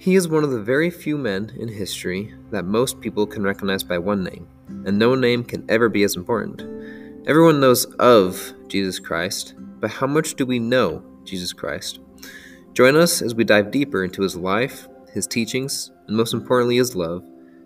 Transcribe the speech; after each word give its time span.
He 0.00 0.14
is 0.14 0.28
one 0.28 0.44
of 0.44 0.50
the 0.50 0.62
very 0.62 0.88
few 0.88 1.18
men 1.18 1.52
in 1.58 1.68
history 1.68 2.34
that 2.50 2.64
most 2.64 3.02
people 3.02 3.26
can 3.26 3.42
recognize 3.42 3.82
by 3.82 3.98
one 3.98 4.24
name, 4.24 4.48
and 4.86 4.98
no 4.98 5.14
name 5.14 5.44
can 5.44 5.62
ever 5.68 5.90
be 5.90 6.04
as 6.04 6.16
important. 6.16 6.62
Everyone 7.28 7.60
knows 7.60 7.84
of 7.98 8.54
Jesus 8.66 8.98
Christ, 8.98 9.52
but 9.78 9.90
how 9.90 10.06
much 10.06 10.36
do 10.36 10.46
we 10.46 10.58
know 10.58 11.02
Jesus 11.24 11.52
Christ? 11.52 12.00
Join 12.72 12.96
us 12.96 13.20
as 13.20 13.34
we 13.34 13.44
dive 13.44 13.70
deeper 13.70 14.02
into 14.02 14.22
his 14.22 14.36
life, 14.36 14.88
his 15.12 15.26
teachings, 15.26 15.90
and 16.06 16.16
most 16.16 16.32
importantly, 16.32 16.78
his 16.78 16.96
love, 16.96 17.22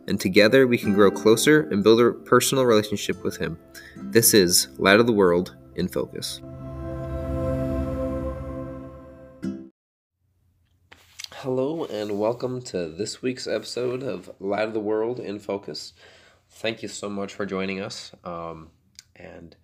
and 0.08 0.18
together 0.18 0.66
we 0.66 0.76
can 0.76 0.92
grow 0.92 1.12
closer 1.12 1.68
and 1.70 1.84
build 1.84 2.00
a 2.00 2.10
personal 2.10 2.64
relationship 2.66 3.22
with 3.22 3.36
him. 3.36 3.56
This 3.96 4.34
is 4.34 4.70
Light 4.78 4.98
of 4.98 5.06
the 5.06 5.12
World 5.12 5.54
in 5.76 5.86
Focus. 5.86 6.40
Hello, 11.44 11.84
and 11.84 12.18
welcome 12.18 12.62
to 12.62 12.88
this 12.88 13.20
week's 13.20 13.46
episode 13.46 14.02
of 14.02 14.30
Light 14.40 14.66
of 14.66 14.72
the 14.72 14.80
World 14.80 15.20
in 15.20 15.38
Focus. 15.38 15.92
Thank 16.48 16.80
you 16.80 16.88
so 16.88 17.10
much 17.10 17.34
for 17.34 17.44
joining 17.44 17.82
us. 17.82 18.12
Um, 18.24 18.70
and 19.14 19.54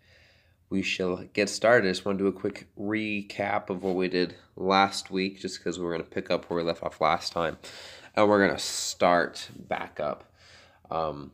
we 0.69 0.83
shall 0.83 1.25
get 1.33 1.49
started. 1.49 1.89
I 1.89 1.93
just 1.93 2.05
want 2.05 2.19
to 2.19 2.25
do 2.25 2.29
a 2.29 2.39
quick 2.39 2.67
recap 2.79 3.71
of 3.71 3.83
what 3.83 3.95
we 3.95 4.09
did 4.09 4.35
last 4.57 5.11
week, 5.11 5.41
just 5.41 5.57
because 5.57 5.81
we're 5.81 5.93
going 5.93 6.05
to 6.05 6.11
pick 6.11 6.31
up 6.31 6.51
where 6.51 6.59
we 6.59 6.63
left 6.65 6.83
off 6.83 7.01
last 7.01 7.33
time. 7.33 7.57
And 8.15 8.29
we're 8.29 8.45
going 8.45 8.59
to 8.59 8.63
start 8.63 9.49
back 9.57 9.99
up. 9.99 10.31
Um, 10.91 11.33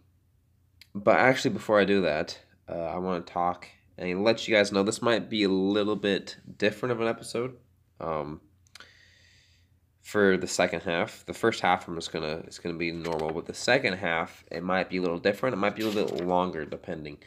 but 0.94 1.16
actually, 1.16 1.54
before 1.54 1.80
I 1.80 1.84
do 1.84 2.02
that, 2.02 2.38
uh, 2.68 2.84
I 2.84 2.98
want 2.98 3.26
to 3.26 3.32
talk 3.32 3.66
and 3.98 4.22
let 4.22 4.46
you 4.46 4.54
guys 4.54 4.70
know 4.70 4.84
this 4.84 5.02
might 5.02 5.28
be 5.28 5.42
a 5.42 5.48
little 5.48 5.96
bit 5.96 6.36
different 6.56 6.92
of 6.92 7.00
an 7.00 7.08
episode. 7.08 7.56
Um, 8.00 8.42
for 10.06 10.36
the 10.36 10.46
second 10.46 10.82
half. 10.82 11.26
The 11.26 11.34
first 11.34 11.60
half 11.60 11.88
I'm 11.88 11.96
just 11.96 12.12
gonna 12.12 12.40
it's 12.46 12.60
gonna 12.60 12.78
be 12.78 12.92
normal, 12.92 13.32
but 13.32 13.46
the 13.46 13.54
second 13.54 13.94
half 13.94 14.44
it 14.52 14.62
might 14.62 14.88
be 14.88 14.98
a 14.98 15.02
little 15.02 15.18
different. 15.18 15.54
It 15.54 15.56
might 15.56 15.74
be 15.74 15.82
a 15.82 15.88
little 15.88 16.16
bit 16.16 16.24
longer 16.24 16.64
depending. 16.64 17.18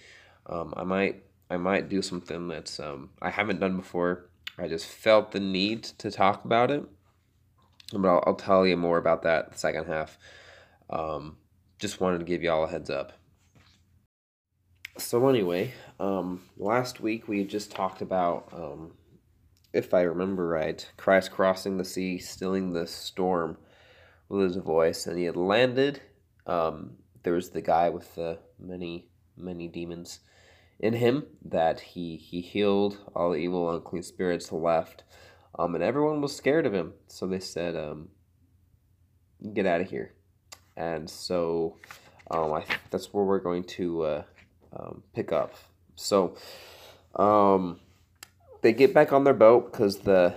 Um, 0.45 0.73
I 0.77 0.85
might 0.85 1.23
I 1.49 1.57
might 1.57 1.89
do 1.89 2.01
something 2.01 2.47
that's 2.47 2.79
um, 2.79 3.09
I 3.21 3.31
haven't 3.31 3.59
done 3.59 3.75
before. 3.75 4.29
I 4.57 4.69
just 4.69 4.85
felt 4.85 5.33
the 5.33 5.41
need 5.41 5.83
to 5.83 6.09
talk 6.09 6.45
about 6.45 6.71
it, 6.71 6.85
but 7.91 8.07
I'll, 8.07 8.23
I'll 8.25 8.35
tell 8.35 8.65
you 8.65 8.77
more 8.77 8.97
about 8.97 9.23
that 9.23 9.51
the 9.51 9.57
second 9.57 9.87
half. 9.87 10.17
Um, 10.89 11.35
just 11.79 11.99
wanted 11.99 12.19
to 12.19 12.25
give 12.25 12.43
you 12.43 12.49
all 12.49 12.63
a 12.63 12.69
heads 12.69 12.89
up. 12.89 13.11
So 14.97 15.27
anyway, 15.27 15.73
um, 15.99 16.43
last 16.57 17.01
week 17.01 17.27
we 17.27 17.43
just 17.43 17.71
talked 17.71 18.01
about 18.01 18.47
um, 18.53 18.93
if 19.73 19.93
I 19.93 20.01
remember 20.01 20.47
right, 20.47 20.89
Christ 20.97 21.31
crossing 21.31 21.77
the 21.77 21.85
sea, 21.85 22.17
stilling 22.17 22.73
the 22.73 22.87
storm 22.87 23.57
with 24.27 24.41
his 24.41 24.57
voice, 24.57 25.05
and 25.05 25.17
he 25.17 25.25
had 25.25 25.35
landed. 25.35 26.01
Um, 26.47 26.97
there 27.23 27.33
was 27.33 27.49
the 27.49 27.61
guy 27.61 27.89
with 27.89 28.15
the 28.15 28.39
many, 28.59 29.09
many 29.37 29.67
demons 29.67 30.19
in 30.79 30.93
him 30.93 31.25
that 31.43 31.79
he 31.79 32.17
he 32.17 32.41
healed. 32.41 32.97
All 33.15 33.31
the 33.31 33.37
evil, 33.37 33.73
unclean 33.73 34.03
spirits 34.03 34.51
left, 34.51 35.03
um, 35.57 35.75
and 35.75 35.83
everyone 35.83 36.21
was 36.21 36.35
scared 36.35 36.65
of 36.65 36.73
him. 36.73 36.93
So 37.07 37.27
they 37.27 37.39
said, 37.39 37.75
um, 37.75 38.09
"Get 39.53 39.65
out 39.65 39.81
of 39.81 39.89
here." 39.89 40.13
And 40.75 41.09
so, 41.09 41.77
um, 42.31 42.53
I 42.53 42.63
that's 42.89 43.13
where 43.13 43.25
we're 43.25 43.39
going 43.39 43.65
to 43.65 44.03
uh, 44.03 44.23
um, 44.73 45.03
pick 45.13 45.31
up. 45.31 45.53
So, 45.95 46.35
um 47.15 47.79
they 48.61 48.73
get 48.73 48.93
back 48.93 49.13
on 49.13 49.23
their 49.23 49.33
boat 49.33 49.71
because 49.71 49.99
the 49.99 50.35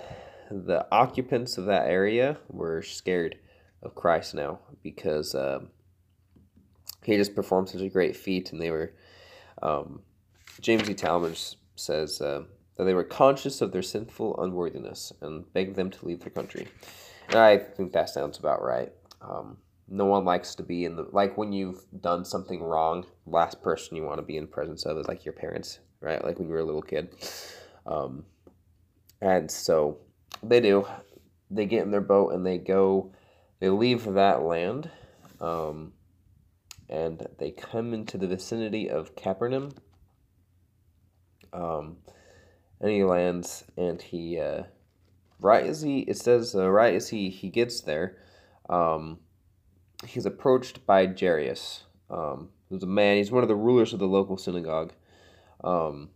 the 0.51 0.87
occupants 0.93 1.57
of 1.57 1.65
that 1.67 1.87
area 1.87 2.39
were 2.49 2.83
scared 2.83 3.39
of 3.83 3.95
Christ 3.95 4.35
now 4.35 4.59
because 4.83 5.35
um, 5.35 5.69
he 7.03 7.17
just 7.17 7.35
performed 7.35 7.69
such 7.69 7.81
a 7.81 7.89
great 7.89 8.17
feat, 8.17 8.53
and 8.53 8.61
they 8.61 8.71
were. 8.71 8.93
Um, 9.63 10.03
James 10.61 10.89
E. 10.91 10.95
Talmage 10.95 11.57
says 11.77 12.21
uh, 12.21 12.43
that 12.77 12.85
they 12.85 12.95
were 12.95 13.05
conscious 13.05 13.61
of 13.61 13.73
their 13.73 13.83
sinful 13.83 14.43
unworthiness 14.43 15.13
and 15.21 15.51
begged 15.53 15.77
them 15.77 15.91
to 15.91 16.07
leave 16.07 16.21
their 16.21 16.31
country. 16.31 16.69
And 17.29 17.39
I 17.39 17.59
think 17.59 17.93
that 17.93 18.11
sounds 18.11 18.39
about 18.39 18.63
right. 18.63 18.93
Um, 19.21 19.59
no 19.89 20.05
one 20.07 20.25
likes 20.25 20.55
to 20.57 20.63
be 20.63 20.85
in 20.85 20.97
the 20.97 21.07
like 21.13 21.37
when 21.37 21.53
you've 21.53 21.85
done 22.01 22.25
something 22.25 22.63
wrong. 22.63 23.07
Last 23.27 23.63
person 23.63 23.97
you 23.97 24.05
want 24.05 24.19
to 24.19 24.23
be 24.23 24.37
in 24.37 24.47
presence 24.47 24.85
of 24.85 24.99
is 24.99 25.09
like 25.09 25.25
your 25.25 25.35
parents, 25.35 25.79
right? 26.01 26.23
Like 26.25 26.39
when 26.39 26.49
you 26.49 26.55
were 26.55 26.61
a 26.61 26.65
little 26.65 26.83
kid. 26.83 27.15
Um, 27.87 28.25
and 29.21 29.51
so 29.51 29.99
they 30.43 30.61
do. 30.61 30.87
They 31.51 31.67
get 31.67 31.83
in 31.83 31.91
their 31.91 32.01
boat 32.01 32.33
and 32.33 32.45
they 32.45 32.59
go, 32.59 33.13
they 33.61 33.69
leave 33.69 34.05
that 34.05 34.43
land, 34.43 34.91
um, 35.41 35.93
and 36.89 37.25
they 37.39 37.53
come 37.53 37.95
into 37.95 38.19
the 38.19 38.27
vicinity 38.27 38.91
of 38.91 39.15
Capernaum. 39.15 39.73
Um, 41.53 41.99
and 42.81 42.91
he 42.91 43.05
lands, 43.05 43.65
and 43.77 44.03
he, 44.03 44.41
uh, 44.41 44.65
right 45.41 45.65
as 45.65 45.83
he, 45.83 46.01
it 46.01 46.17
says, 46.17 46.55
uh, 46.57 46.69
right 46.69 46.95
as 46.95 47.11
he, 47.11 47.31
he 47.31 47.51
gets 47.51 47.83
there, 47.83 48.17
um, 48.69 49.21
he's 50.07 50.27
approached 50.27 50.85
by 50.87 51.07
Jairus, 51.07 51.85
um, 52.11 52.49
who's 52.69 52.83
a 52.83 52.87
man, 52.87 53.19
he's 53.19 53.31
one 53.31 53.45
of 53.45 53.49
the 53.49 53.55
rulers 53.55 53.93
of 53.93 54.01
the 54.01 54.07
local 54.07 54.37
synagogue. 54.37 54.93
Um, 55.63 56.11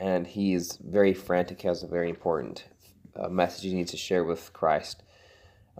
and 0.00 0.26
he's 0.26 0.78
very 0.82 1.12
frantic, 1.12 1.60
has 1.62 1.82
a 1.82 1.86
very 1.86 2.08
important 2.08 2.64
uh, 3.14 3.28
message 3.28 3.64
he 3.64 3.74
needs 3.74 3.90
to 3.90 3.98
share 3.98 4.24
with 4.24 4.52
Christ. 4.54 5.02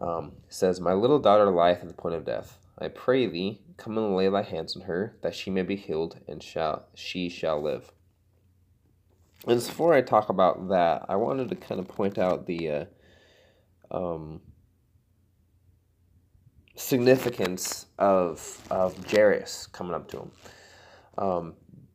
Um, 0.00 0.32
says, 0.48 0.78
My 0.78 0.92
little 0.92 1.18
daughter 1.18 1.50
lieth 1.50 1.80
at 1.80 1.88
the 1.88 1.94
point 1.94 2.14
of 2.14 2.26
death. 2.26 2.58
I 2.78 2.88
pray 2.88 3.26
thee, 3.26 3.62
come 3.78 3.96
and 3.96 4.14
lay 4.14 4.28
thy 4.28 4.42
hands 4.42 4.76
on 4.76 4.82
her, 4.82 5.16
that 5.22 5.34
she 5.34 5.50
may 5.50 5.62
be 5.62 5.76
healed, 5.76 6.20
and 6.28 6.42
shall 6.42 6.86
she 6.94 7.28
shall 7.28 7.60
live. 7.60 7.92
And 9.46 9.58
before 9.58 9.94
I 9.94 10.02
talk 10.02 10.28
about 10.28 10.68
that, 10.68 11.06
I 11.08 11.16
wanted 11.16 11.48
to 11.48 11.56
kind 11.56 11.80
of 11.80 11.88
point 11.88 12.18
out 12.18 12.46
the 12.46 12.70
uh, 12.70 12.84
um, 13.90 14.42
significance 16.74 17.86
of 17.98 18.66
of 18.70 19.10
Jairus 19.10 19.66
coming 19.66 19.94
up 19.94 20.08
to 20.10 20.18
him. 20.18 20.30
Um, 21.18 21.54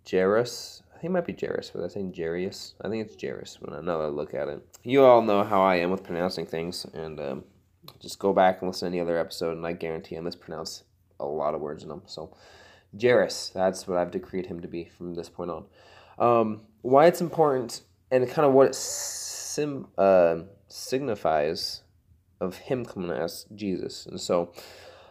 Jairus 0.09 0.83
he 1.01 1.07
might 1.07 1.25
be 1.25 1.35
Jairus, 1.39 1.71
but 1.73 1.83
I 1.83 1.87
think 1.87 2.15
Jarius. 2.15 2.73
I 2.81 2.89
think 2.89 3.05
it's 3.05 3.21
Jairus 3.21 3.57
when 3.61 3.73
I 3.73 3.81
now 3.81 3.99
that 3.99 4.05
I 4.05 4.07
look 4.07 4.33
at 4.33 4.47
it. 4.47 4.65
You 4.83 5.03
all 5.03 5.21
know 5.21 5.43
how 5.43 5.61
I 5.61 5.75
am 5.77 5.91
with 5.91 6.03
pronouncing 6.03 6.45
things, 6.45 6.85
and 6.93 7.19
um, 7.19 7.43
just 7.99 8.19
go 8.19 8.33
back 8.33 8.61
and 8.61 8.69
listen 8.69 8.91
to 8.91 8.95
any 8.95 9.01
other 9.01 9.17
episode, 9.17 9.57
and 9.57 9.65
I 9.65 9.73
guarantee 9.73 10.17
I 10.17 10.21
mispronounce 10.21 10.83
a 11.19 11.25
lot 11.25 11.55
of 11.55 11.61
words 11.61 11.83
in 11.83 11.89
them. 11.89 12.03
So, 12.05 12.35
Jairus, 12.99 13.51
that's 13.53 13.87
what 13.87 13.97
I've 13.97 14.11
decreed 14.11 14.45
him 14.45 14.61
to 14.61 14.67
be 14.67 14.85
from 14.85 15.15
this 15.15 15.29
point 15.29 15.51
on. 15.51 15.65
Um, 16.17 16.61
why 16.81 17.07
it's 17.07 17.21
important, 17.21 17.81
and 18.11 18.29
kind 18.29 18.47
of 18.47 18.53
what 18.53 18.67
it 18.67 18.75
sim, 18.75 19.87
uh, 19.97 20.37
signifies 20.67 21.81
of 22.39 22.57
him 22.57 22.85
coming 22.85 23.11
as 23.11 23.45
Jesus. 23.55 24.05
And 24.05 24.19
so, 24.19 24.51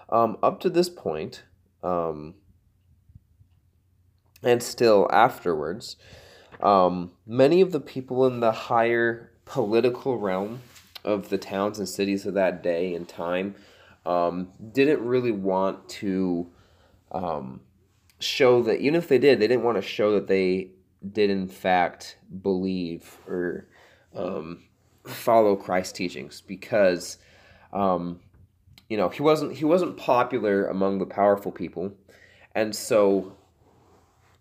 um, 0.08 0.38
up 0.42 0.60
to 0.60 0.70
this 0.70 0.88
point, 0.88 1.42
um, 1.82 2.34
and 4.44 4.62
still 4.62 5.08
afterwards, 5.12 5.96
um, 6.60 7.12
many 7.26 7.60
of 7.60 7.72
the 7.72 7.80
people 7.80 8.26
in 8.26 8.40
the 8.40 8.52
higher 8.52 9.30
political 9.44 10.18
realm 10.18 10.60
of 11.04 11.28
the 11.28 11.38
towns 11.38 11.78
and 11.78 11.88
cities 11.88 12.26
of 12.26 12.34
that 12.34 12.62
day 12.62 12.94
and 12.94 13.08
time 13.08 13.54
um, 14.06 14.48
didn't 14.72 15.00
really 15.00 15.32
want 15.32 15.88
to 15.88 16.50
um, 17.12 17.60
show 18.18 18.62
that, 18.62 18.80
even 18.80 18.94
if 18.94 19.08
they 19.08 19.18
did, 19.18 19.38
they 19.38 19.46
didn't 19.46 19.64
want 19.64 19.76
to 19.76 19.82
show 19.82 20.12
that 20.12 20.26
they 20.26 20.70
did 21.12 21.30
in 21.30 21.48
fact 21.48 22.16
believe 22.42 23.18
or 23.28 23.68
um, 24.14 24.62
follow 25.06 25.56
Christ's 25.56 25.92
teachings 25.92 26.40
because 26.40 27.18
um, 27.72 28.20
you 28.88 28.96
know 28.96 29.08
he 29.08 29.22
wasn't 29.22 29.52
he 29.52 29.64
wasn't 29.64 29.96
popular 29.96 30.66
among 30.66 30.98
the 30.98 31.06
powerful 31.06 31.52
people, 31.52 31.92
and 32.54 32.74
so 32.74 33.36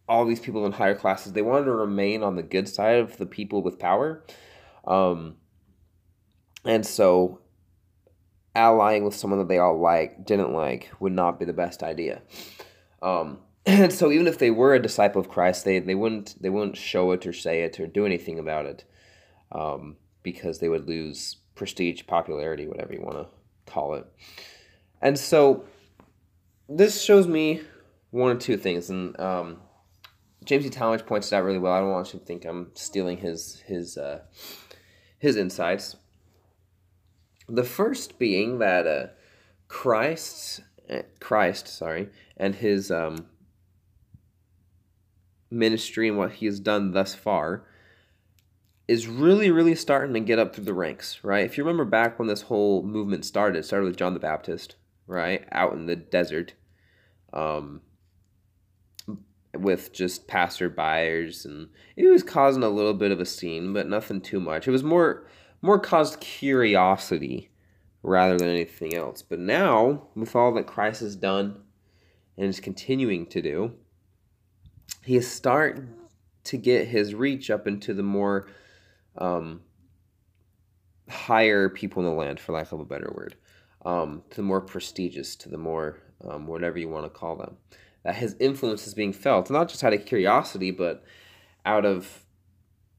all 0.08 0.26
these 0.26 0.40
people 0.40 0.66
in 0.66 0.74
higher 0.74 0.96
classes 0.96 1.32
they 1.32 1.42
wanted 1.42 1.66
to 1.66 1.72
remain 1.72 2.24
on 2.24 2.36
the 2.36 2.44
good 2.44 2.68
side 2.68 2.98
of 2.98 3.18
the 3.18 3.26
people 3.26 3.62
with 3.62 3.80
power. 3.80 4.24
Um, 4.86 5.38
and 6.66 6.86
so 6.86 7.40
allying 8.56 9.04
with 9.04 9.16
someone 9.16 9.40
that 9.40 9.48
they 9.48 9.58
all 9.58 9.80
like 9.80 10.26
didn't 10.26 10.54
like 10.54 10.92
would 11.00 11.14
not 11.14 11.40
be 11.40 11.46
the 11.46 11.54
best 11.54 11.84
idea. 11.84 12.22
Um, 13.02 13.40
and 13.66 13.92
so 13.92 14.12
even 14.12 14.28
if 14.28 14.38
they 14.38 14.52
were 14.52 14.74
a 14.74 14.82
disciple 14.82 15.22
of 15.22 15.30
christ 15.30 15.64
they, 15.64 15.80
they 15.80 15.96
wouldn't 15.96 16.42
they 16.42 16.50
wouldn't 16.50 16.76
show 16.76 17.12
it 17.12 17.26
or 17.26 17.32
say 17.32 17.64
it 17.64 17.80
or 17.80 17.88
do 17.88 18.06
anything 18.06 18.38
about 18.38 18.66
it 18.66 18.84
um, 19.54 19.96
because 20.22 20.60
they 20.60 20.68
would 20.68 20.88
lose 20.88 21.38
prestige 21.56 22.06
popularity 22.08 22.68
whatever 22.68 22.94
you 22.94 23.02
want 23.02 23.18
to 23.18 23.72
call 23.72 23.94
it. 23.94 24.06
And 25.02 25.18
so 25.18 25.66
this 26.68 27.02
shows 27.02 27.28
me 27.28 27.62
one 28.12 28.36
or 28.36 28.40
two 28.40 28.58
things 28.58 28.90
and 28.90 29.20
um, 29.20 29.58
James 30.46 30.66
E. 30.66 30.70
Talmage 30.70 31.06
points 31.06 31.32
it 31.32 31.36
out 31.36 31.44
really 31.44 31.60
well. 31.60 31.74
I 31.74 31.80
don't 31.80 31.92
want 31.92 32.14
you 32.14 32.20
to 32.20 32.26
think 32.26 32.46
I'm 32.46 32.72
stealing 32.76 33.18
his 33.18 33.64
his 33.68 33.98
uh, 33.98 34.22
his 35.18 35.36
insights. 35.36 35.96
The 37.48 37.64
first 37.64 38.20
being 38.20 38.60
that 38.60 38.88
uh, 38.88 39.08
Christ, 39.68 40.62
eh, 40.90 41.04
Christ, 41.20 41.68
sorry, 41.68 42.10
and 42.38 42.56
his 42.56 42.90
um, 42.90 43.28
ministry 45.50 46.08
and 46.08 46.18
what 46.18 46.34
he 46.34 46.46
has 46.46 46.60
done 46.60 46.92
thus 46.92 47.16
far 47.16 47.66
is 48.88 49.08
really, 49.08 49.50
really 49.50 49.76
starting 49.76 50.14
to 50.14 50.20
get 50.20 50.40
up 50.40 50.54
through 50.54 50.66
the 50.66 50.74
ranks, 50.74 51.20
right? 51.24 51.46
If 51.46 51.58
you 51.58 51.64
remember 51.64 51.86
back 51.86 52.20
when 52.20 52.28
this 52.28 52.44
whole 52.44 52.84
movement 52.84 53.26
started, 53.26 53.64
started 53.64 53.86
with 53.86 53.98
John 53.98 54.14
the 54.14 54.20
Baptist, 54.20 54.76
right, 55.08 55.46
out 55.52 55.74
in 55.74 55.86
the 55.86 55.96
desert, 55.96 56.54
um, 57.32 57.82
with 59.64 59.94
just 59.94 60.28
passerbyers, 60.28 61.46
and 61.46 61.70
it 61.96 62.08
was 62.08 62.24
causing 62.24 62.64
a 62.64 62.70
little 62.70 62.94
bit 62.94 63.12
of 63.12 63.20
a 63.20 63.26
scene, 63.26 63.74
but 63.74 63.88
nothing 63.88 64.22
too 64.22 64.40
much. 64.40 64.68
It 64.68 64.72
was 64.72 64.84
more, 64.84 65.26
more 65.62 65.80
caused 65.80 66.20
curiosity 66.20 67.50
rather 68.04 68.38
than 68.38 68.50
anything 68.50 68.94
else. 68.94 69.22
But 69.22 69.40
now, 69.40 70.08
with 70.16 70.36
all 70.36 70.54
that 70.54 70.68
Christ 70.68 71.02
has 71.02 71.16
done 71.16 71.62
and 72.38 72.48
is 72.48 72.60
continuing 72.60 73.26
to 73.28 73.42
do, 73.42 73.74
he 75.04 75.16
is 75.16 75.30
starting 75.30 75.90
to 76.46 76.58
get 76.58 76.88
his 76.88 77.16
reach 77.16 77.50
up 77.50 77.68
into 77.68 77.94
the 77.94 78.04
more 78.04 78.48
um, 79.18 79.62
higher 81.10 81.70
people 81.70 82.04
in 82.04 82.10
the 82.10 82.16
land, 82.16 82.40
for 82.40 82.52
lack 82.52 82.72
of 82.72 82.80
a 82.80 82.86
better 82.86 83.12
word, 83.16 83.36
um, 83.86 84.24
to 84.30 84.38
the 84.38 84.44
more 84.44 84.62
prestigious, 84.62 85.36
to 85.38 85.50
the 85.50 85.58
more 85.58 86.00
um, 86.28 86.48
whatever 86.48 86.78
you 86.78 86.90
want 86.90 87.06
to 87.06 87.10
call 87.10 87.36
them. 87.36 87.58
That 88.04 88.16
his 88.16 88.36
influence 88.40 88.86
is 88.86 88.94
being 88.94 89.14
felt, 89.14 89.50
not 89.50 89.70
just 89.70 89.84
out 89.84 89.94
of 89.94 90.06
curiosity, 90.06 90.72
but 90.72 91.04
out 91.66 91.86
of 91.86 92.26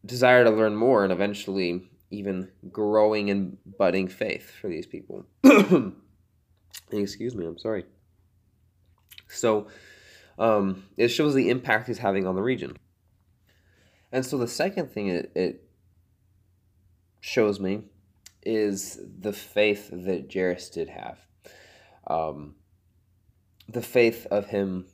desire 0.04 0.44
to 0.44 0.50
learn 0.50 0.76
more 0.76 1.02
and 1.04 1.12
eventually 1.12 1.88
even 2.10 2.50
growing 2.70 3.30
and 3.30 3.58
budding 3.78 4.08
faith 4.08 4.50
for 4.50 4.68
these 4.68 4.86
people. 4.86 5.26
Excuse 6.92 7.34
me, 7.34 7.44
I'm 7.44 7.58
sorry. 7.58 7.84
So, 9.28 9.68
um, 10.38 10.84
it 10.96 11.08
shows 11.08 11.34
the 11.34 11.50
impact 11.50 11.88
he's 11.88 11.98
having 11.98 12.26
on 12.26 12.34
the 12.34 12.42
region. 12.42 12.76
And 14.12 14.24
so 14.24 14.38
the 14.38 14.48
second 14.48 14.90
thing 14.90 15.08
it, 15.08 15.32
it 15.34 15.68
shows 17.20 17.58
me 17.58 17.82
is 18.42 19.00
the 19.20 19.32
faith 19.32 19.88
that 19.90 20.32
Jairus 20.32 20.70
did 20.70 20.88
have. 20.90 21.18
Um, 22.06 22.54
the 23.68 23.82
faith 23.82 24.26
of 24.30 24.46
him 24.46 24.86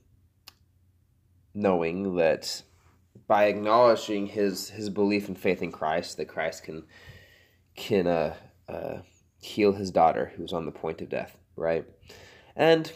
knowing 1.54 2.16
that 2.16 2.62
by 3.26 3.44
acknowledging 3.44 4.26
his 4.26 4.70
his 4.70 4.90
belief 4.90 5.28
and 5.28 5.38
faith 5.38 5.62
in 5.62 5.72
Christ, 5.72 6.16
that 6.16 6.26
Christ 6.26 6.64
can 6.64 6.84
can 7.76 8.06
uh, 8.06 8.34
uh, 8.68 8.98
heal 9.40 9.72
his 9.72 9.90
daughter 9.90 10.32
who's 10.36 10.52
on 10.52 10.66
the 10.66 10.72
point 10.72 11.00
of 11.00 11.08
death, 11.08 11.36
right? 11.56 11.84
And 12.56 12.92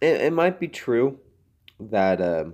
it, 0.00 0.20
it 0.20 0.32
might 0.32 0.60
be 0.60 0.68
true 0.68 1.18
that 1.78 2.20
uh, 2.20 2.46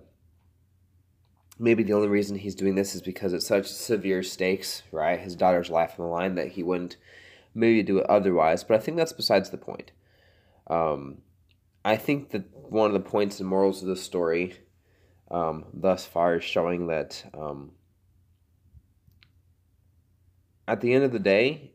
maybe 1.58 1.82
the 1.82 1.92
only 1.92 2.08
reason 2.08 2.36
he's 2.36 2.54
doing 2.54 2.74
this 2.74 2.94
is 2.94 3.02
because 3.02 3.32
it's 3.32 3.46
such 3.46 3.66
severe 3.66 4.22
stakes, 4.22 4.82
right? 4.90 5.20
His 5.20 5.36
daughter's 5.36 5.70
life 5.70 5.94
on 5.98 6.06
the 6.06 6.10
line 6.10 6.34
that 6.34 6.48
he 6.48 6.62
wouldn't 6.62 6.96
maybe 7.54 7.82
do 7.82 7.98
it 7.98 8.06
otherwise. 8.08 8.64
But 8.64 8.76
I 8.76 8.80
think 8.80 8.96
that's 8.96 9.12
besides 9.12 9.50
the 9.50 9.58
point. 9.58 9.92
Um, 10.66 11.18
I 11.84 11.96
think 11.96 12.30
that 12.30 12.44
one 12.52 12.86
of 12.86 12.94
the 12.94 13.08
points 13.08 13.40
and 13.40 13.48
morals 13.48 13.82
of 13.82 13.88
the 13.88 13.96
story 13.96 14.54
um, 15.30 15.64
thus 15.72 16.04
far 16.04 16.36
is 16.36 16.44
showing 16.44 16.86
that 16.88 17.24
um, 17.34 17.72
at 20.68 20.80
the 20.80 20.92
end 20.92 21.04
of 21.04 21.12
the 21.12 21.18
day, 21.18 21.72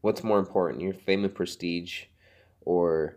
what's 0.00 0.24
more 0.24 0.38
important, 0.38 0.82
your 0.82 0.94
fame 0.94 1.24
and 1.24 1.34
prestige, 1.34 2.04
or 2.62 3.16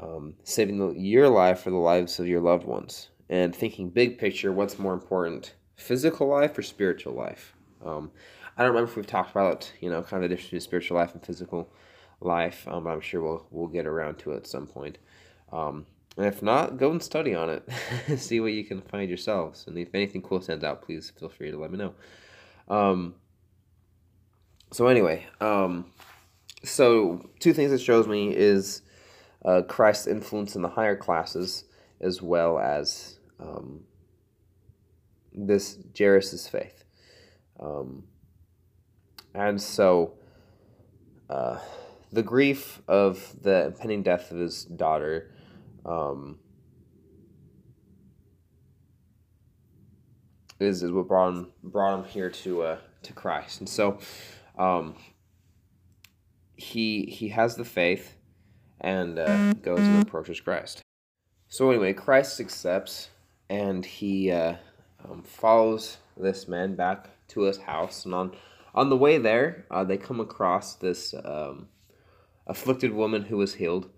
um, 0.00 0.34
saving 0.44 0.78
the, 0.78 0.90
your 0.98 1.28
life 1.28 1.66
or 1.66 1.70
the 1.70 1.76
lives 1.76 2.18
of 2.18 2.26
your 2.26 2.40
loved 2.40 2.64
ones? 2.64 3.08
And 3.30 3.54
thinking 3.54 3.90
big 3.90 4.18
picture, 4.18 4.52
what's 4.52 4.78
more 4.78 4.94
important, 4.94 5.54
physical 5.76 6.28
life 6.28 6.56
or 6.56 6.62
spiritual 6.62 7.14
life? 7.14 7.54
Um, 7.84 8.10
I 8.56 8.62
don't 8.62 8.72
remember 8.72 8.90
if 8.90 8.96
we've 8.96 9.06
talked 9.06 9.30
about 9.30 9.72
you 9.80 9.88
know 9.88 10.02
kind 10.02 10.24
of 10.24 10.28
the 10.28 10.34
difference 10.34 10.46
between 10.46 10.60
spiritual 10.60 10.96
life 10.96 11.14
and 11.14 11.24
physical 11.24 11.70
life. 12.20 12.66
Um, 12.66 12.86
I'm 12.86 13.00
sure 13.00 13.22
we'll 13.22 13.46
we'll 13.50 13.68
get 13.68 13.86
around 13.86 14.18
to 14.20 14.32
it 14.32 14.38
at 14.38 14.46
some 14.46 14.66
point. 14.66 14.98
Um, 15.52 15.86
and 16.16 16.26
if 16.26 16.42
not, 16.42 16.76
go 16.78 16.90
and 16.90 17.02
study 17.02 17.34
on 17.34 17.48
it. 17.48 17.68
See 18.18 18.40
what 18.40 18.52
you 18.52 18.64
can 18.64 18.82
find 18.82 19.08
yourselves. 19.08 19.64
And 19.66 19.78
if 19.78 19.94
anything 19.94 20.20
cool 20.20 20.40
stands 20.40 20.64
out, 20.64 20.82
please 20.82 21.12
feel 21.18 21.28
free 21.28 21.50
to 21.50 21.58
let 21.58 21.70
me 21.70 21.78
know. 21.78 21.94
Um, 22.68 23.14
so 24.72 24.88
anyway, 24.88 25.26
um, 25.40 25.86
so 26.64 27.30
two 27.38 27.52
things 27.52 27.72
it 27.72 27.80
shows 27.80 28.08
me 28.08 28.34
is 28.34 28.82
uh, 29.44 29.62
Christ's 29.62 30.08
influence 30.08 30.56
in 30.56 30.62
the 30.62 30.68
higher 30.68 30.96
classes, 30.96 31.64
as 32.00 32.20
well 32.20 32.58
as 32.58 33.18
um, 33.38 33.84
this 35.32 35.78
Jairus's 35.96 36.48
faith. 36.48 36.84
Um, 37.60 38.04
and 39.34 39.60
so, 39.60 40.14
uh, 41.30 41.58
the 42.10 42.22
grief 42.22 42.82
of 42.88 43.34
the 43.40 43.66
impending 43.66 44.02
death 44.02 44.30
of 44.30 44.38
his 44.38 44.64
daughter 44.64 45.30
um, 45.88 46.38
is, 50.60 50.82
is 50.82 50.92
what 50.92 51.08
brought 51.08 51.30
him 51.30 51.52
brought 51.62 51.98
him 51.98 52.04
here 52.04 52.30
to 52.30 52.62
uh, 52.62 52.78
to 53.02 53.12
Christ, 53.12 53.60
and 53.60 53.68
so 53.68 53.98
um, 54.58 54.94
he 56.56 57.06
he 57.06 57.28
has 57.28 57.56
the 57.56 57.64
faith 57.64 58.14
and 58.80 59.18
uh, 59.18 59.52
goes 59.54 59.80
and 59.80 60.02
approaches 60.02 60.40
Christ. 60.40 60.82
So 61.48 61.70
anyway, 61.70 61.94
Christ 61.94 62.40
accepts 62.40 63.08
and 63.48 63.84
he 63.84 64.30
uh, 64.30 64.56
um, 65.04 65.22
follows 65.22 65.96
this 66.16 66.46
man 66.48 66.74
back 66.74 67.08
to 67.28 67.42
his 67.42 67.58
house, 67.58 68.04
and 68.04 68.14
on 68.14 68.32
on 68.74 68.90
the 68.90 68.96
way 68.96 69.18
there, 69.18 69.66
uh, 69.70 69.84
they 69.84 69.96
come 69.96 70.20
across 70.20 70.74
this 70.74 71.14
um, 71.24 71.68
afflicted 72.46 72.92
woman 72.92 73.22
who 73.22 73.36
was 73.36 73.54
healed. 73.54 73.88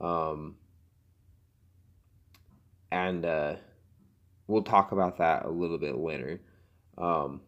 Um, 0.00 0.56
and 2.94 3.26
uh, 3.26 3.56
we'll 4.46 4.62
talk 4.62 4.92
about 4.92 5.18
that 5.18 5.44
a 5.44 5.50
little 5.50 5.78
bit 5.78 5.96
later. 5.96 6.40
Um, 6.96 7.40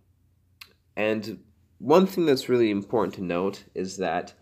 and 0.97 1.39
one 1.79 2.09
thing 2.09 2.27
that's 2.27 2.49
really 2.49 2.73
important 2.73 3.15
to 3.15 3.23
note 3.23 3.63
is 3.73 3.99
that 3.99 4.35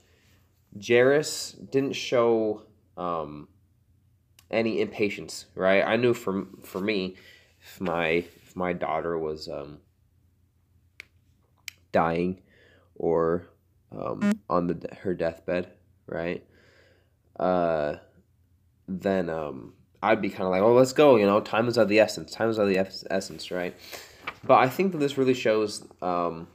Jairus 0.74 1.52
didn't 1.52 1.92
show 1.92 2.62
um, 2.96 3.48
any 4.50 4.80
impatience, 4.80 5.44
right? 5.54 5.84
I 5.86 5.96
knew 5.96 6.14
for 6.14 6.46
for 6.62 6.80
me, 6.80 7.16
if 7.60 7.82
my 7.82 8.06
if 8.06 8.56
my 8.56 8.72
daughter 8.72 9.18
was 9.18 9.46
um, 9.46 9.80
dying 11.92 12.40
or 12.94 13.50
um, 13.92 14.40
on 14.48 14.68
the 14.68 14.88
her 15.02 15.12
deathbed, 15.14 15.68
right? 16.06 16.42
Uh, 17.38 17.96
then 18.88 19.28
um, 19.28 19.74
I'd 20.04 20.20
be 20.20 20.28
kind 20.28 20.42
of 20.42 20.50
like, 20.50 20.62
oh, 20.62 20.74
let's 20.74 20.92
go. 20.92 21.16
You 21.16 21.26
know, 21.26 21.40
time 21.40 21.66
is 21.66 21.76
of 21.76 21.88
the 21.88 21.98
essence. 21.98 22.30
Time 22.30 22.50
is 22.50 22.58
of 22.58 22.68
the 22.68 22.78
essence, 23.10 23.50
right? 23.50 23.74
But 24.44 24.58
I 24.58 24.68
think 24.68 24.92
that 24.92 24.98
this 24.98 25.16
really 25.16 25.34
shows 25.34 25.86
um, 26.02 26.48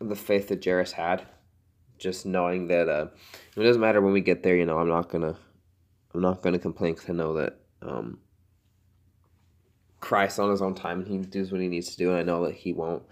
the 0.00 0.14
faith 0.14 0.48
that 0.48 0.64
Jairus 0.64 0.92
had. 0.92 1.26
Just 1.98 2.26
knowing 2.26 2.68
that 2.68 2.88
uh, 2.88 3.06
it 3.56 3.62
doesn't 3.62 3.80
matter 3.80 4.00
when 4.00 4.12
we 4.12 4.20
get 4.20 4.42
there. 4.42 4.56
You 4.56 4.66
know, 4.66 4.78
I'm 4.78 4.88
not 4.88 5.08
gonna, 5.08 5.36
I'm 6.12 6.20
not 6.20 6.42
gonna 6.42 6.58
complain 6.58 6.94
because 6.94 7.08
I 7.08 7.12
know 7.12 7.34
that 7.34 7.60
um, 7.82 8.18
Christ 10.00 10.38
on 10.38 10.50
His 10.50 10.60
own 10.60 10.74
time 10.74 11.00
and 11.00 11.08
He 11.08 11.18
does 11.18 11.52
what 11.52 11.60
He 11.60 11.68
needs 11.68 11.90
to 11.90 11.96
do, 11.96 12.10
and 12.10 12.18
I 12.18 12.22
know 12.22 12.44
that 12.44 12.54
He 12.54 12.72
won't 12.72 13.04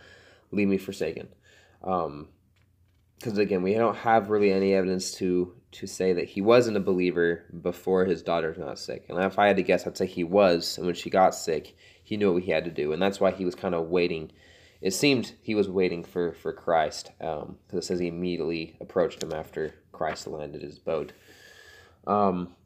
leave 0.50 0.68
me 0.68 0.78
forsaken. 0.78 1.28
Um, 1.82 2.28
because 3.16 3.38
again, 3.38 3.62
we 3.62 3.74
don't 3.74 3.96
have 3.96 4.30
really 4.30 4.52
any 4.52 4.74
evidence 4.74 5.12
to 5.12 5.54
to 5.72 5.86
say 5.86 6.12
that 6.12 6.28
he 6.28 6.40
wasn't 6.40 6.76
a 6.76 6.80
believer 6.80 7.44
before 7.62 8.04
his 8.04 8.22
daughter 8.22 8.52
got 8.52 8.78
sick. 8.78 9.06
And 9.08 9.18
if 9.18 9.38
I 9.38 9.46
had 9.46 9.56
to 9.56 9.62
guess, 9.62 9.86
I'd 9.86 9.96
say 9.96 10.06
he 10.06 10.24
was. 10.24 10.76
And 10.76 10.86
when 10.86 10.94
she 10.94 11.10
got 11.10 11.34
sick, 11.34 11.74
he 12.04 12.16
knew 12.16 12.32
what 12.32 12.42
he 12.42 12.50
had 12.50 12.64
to 12.64 12.70
do, 12.70 12.92
and 12.92 13.00
that's 13.00 13.20
why 13.20 13.30
he 13.30 13.44
was 13.44 13.54
kind 13.54 13.74
of 13.74 13.88
waiting. 13.88 14.32
It 14.80 14.92
seemed 14.92 15.32
he 15.40 15.54
was 15.54 15.68
waiting 15.68 16.04
for 16.04 16.32
for 16.32 16.52
Christ, 16.52 17.10
because 17.18 17.42
um, 17.44 17.58
it 17.72 17.84
says 17.84 18.00
he 18.00 18.08
immediately 18.08 18.76
approached 18.80 19.22
him 19.22 19.32
after 19.32 19.74
Christ 19.92 20.26
landed 20.26 20.62
his 20.62 20.78
boat. 20.78 21.12
Um, 22.06 22.56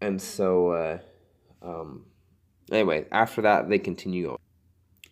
and 0.00 0.22
so, 0.22 0.70
uh, 0.70 0.98
um, 1.60 2.06
anyway, 2.70 3.06
after 3.10 3.42
that, 3.42 3.68
they 3.68 3.78
continue 3.78 4.30
on. 4.30 4.38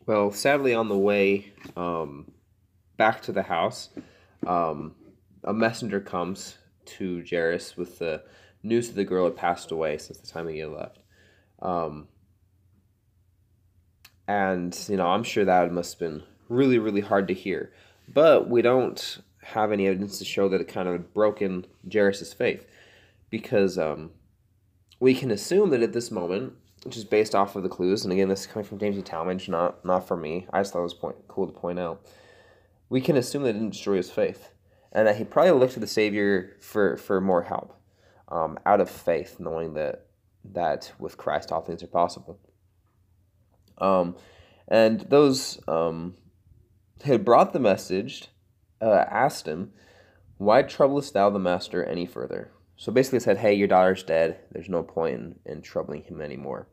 well, 0.07 0.31
sadly, 0.31 0.73
on 0.75 0.89
the 0.89 0.97
way 0.97 1.53
um, 1.77 2.31
back 2.99 3.23
to 3.23 3.33
the 3.33 3.45
house, 3.45 3.89
um, 4.47 4.95
a 5.45 5.55
messenger 5.55 6.01
comes 6.01 6.59
to 6.85 7.25
Jairus 7.29 7.77
with 7.77 7.99
the 7.99 8.23
news 8.63 8.89
that 8.89 8.97
the 8.97 9.05
girl 9.05 9.25
had 9.25 9.37
passed 9.37 9.71
away 9.71 9.97
since 9.97 10.19
the 10.19 10.27
time 10.27 10.49
he 10.49 10.59
had 10.59 10.69
left. 10.69 10.99
Um, 11.63 12.09
and, 14.27 14.79
you 14.89 14.97
know, 14.99 15.07
I'm 15.07 15.23
sure 15.23 15.47
that 15.47 15.73
must 15.73 15.99
have 15.99 16.11
been 16.11 16.23
really, 16.51 16.79
really 16.79 17.01
hard 17.01 17.29
to 17.29 17.35
hear. 17.35 17.73
But 18.13 18.51
we 18.51 18.61
don't 18.61 19.19
have 19.43 19.73
any 19.73 19.87
evidence 19.87 20.19
to 20.19 20.25
show 20.25 20.49
that 20.49 20.61
it 20.61 20.69
kind 20.69 20.89
of 20.89 21.15
broken 21.15 21.67
Jairus' 21.91 22.33
faith 22.33 22.67
because 23.31 23.79
um, 23.79 24.11
we 25.01 25.15
can 25.15 25.31
assume 25.31 25.71
that 25.71 25.83
at 25.83 25.93
this 25.93 26.11
moment, 26.11 26.55
which 26.85 26.97
is 26.97 27.05
based 27.05 27.35
off 27.35 27.57
of 27.57 27.63
the 27.63 27.69
clues, 27.69 28.05
and 28.05 28.13
again, 28.13 28.29
this 28.29 28.43
is 28.43 28.47
coming 28.47 28.67
from 28.67 28.79
James 28.79 28.99
E. 28.99 29.03
Talmage, 29.03 29.49
not 29.49 29.85
not 29.85 30.07
from 30.07 30.23
me. 30.23 30.47
I 30.53 30.61
just 30.61 30.73
thought 30.73 30.81
it 30.81 30.85
was 30.85 30.95
point, 30.95 31.17
cool 31.27 31.47
to 31.47 31.53
point 31.53 31.79
out. 31.79 32.01
We 32.89 33.01
can 33.01 33.17
assume 33.17 33.43
that 33.43 33.51
it 33.51 33.55
didn't 33.55 33.71
destroy 33.71 33.97
his 33.97 34.11
faith, 34.11 34.51
and 34.93 35.07
that 35.07 35.17
he 35.17 35.25
probably 35.25 35.53
looked 35.53 35.75
to 35.75 35.81
the 35.81 35.87
Savior 35.87 36.57
for 36.61 36.97
for 36.97 37.21
more 37.21 37.43
help, 37.43 37.75
um, 38.29 38.59
out 38.65 38.81
of 38.81 38.91
faith, 38.91 39.37
knowing 39.39 39.75
that 39.75 40.07
that 40.45 40.93
with 40.99 41.17
Christ 41.17 41.53
all 41.53 41.61
things 41.61 41.83
are 41.83 41.89
possible. 41.89 42.39
Um, 43.79 44.17
and 44.67 45.01
those 45.03 45.61
um, 45.69 46.15
had 47.05 47.25
brought 47.25 47.53
the 47.53 47.61
message 47.61 48.29
uh, 48.81 49.05
asked 49.11 49.47
him, 49.47 49.73
Why 50.37 50.63
troublest 50.63 51.15
thou 51.15 51.31
the 51.31 51.39
master 51.39 51.85
any 51.85 52.07
further? 52.07 52.51
So 52.77 52.93
basically 52.93 53.21
said, 53.21 53.39
Hey, 53.39 53.55
your 53.55 53.69
daughter's 53.69 54.03
dead. 54.03 54.39
There's 54.53 54.69
no 54.69 54.83
point 54.83 55.15
in, 55.15 55.39
in 55.47 55.63
troubling 55.63 56.03
him 56.03 56.21
anymore. 56.21 56.69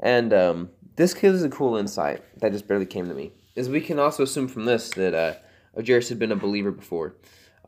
And 0.00 0.32
um, 0.32 0.70
this 0.96 1.14
gives 1.14 1.42
a 1.42 1.48
cool 1.48 1.76
insight 1.76 2.22
that 2.40 2.52
just 2.52 2.68
barely 2.68 2.86
came 2.86 3.08
to 3.08 3.14
me. 3.14 3.32
Is 3.54 3.68
we 3.68 3.80
can 3.80 3.98
also 3.98 4.22
assume 4.22 4.48
from 4.48 4.64
this 4.64 4.90
that 4.90 5.14
uh, 5.14 5.34
had 5.74 6.18
been 6.18 6.32
a 6.32 6.36
believer 6.36 6.70
before, 6.70 7.16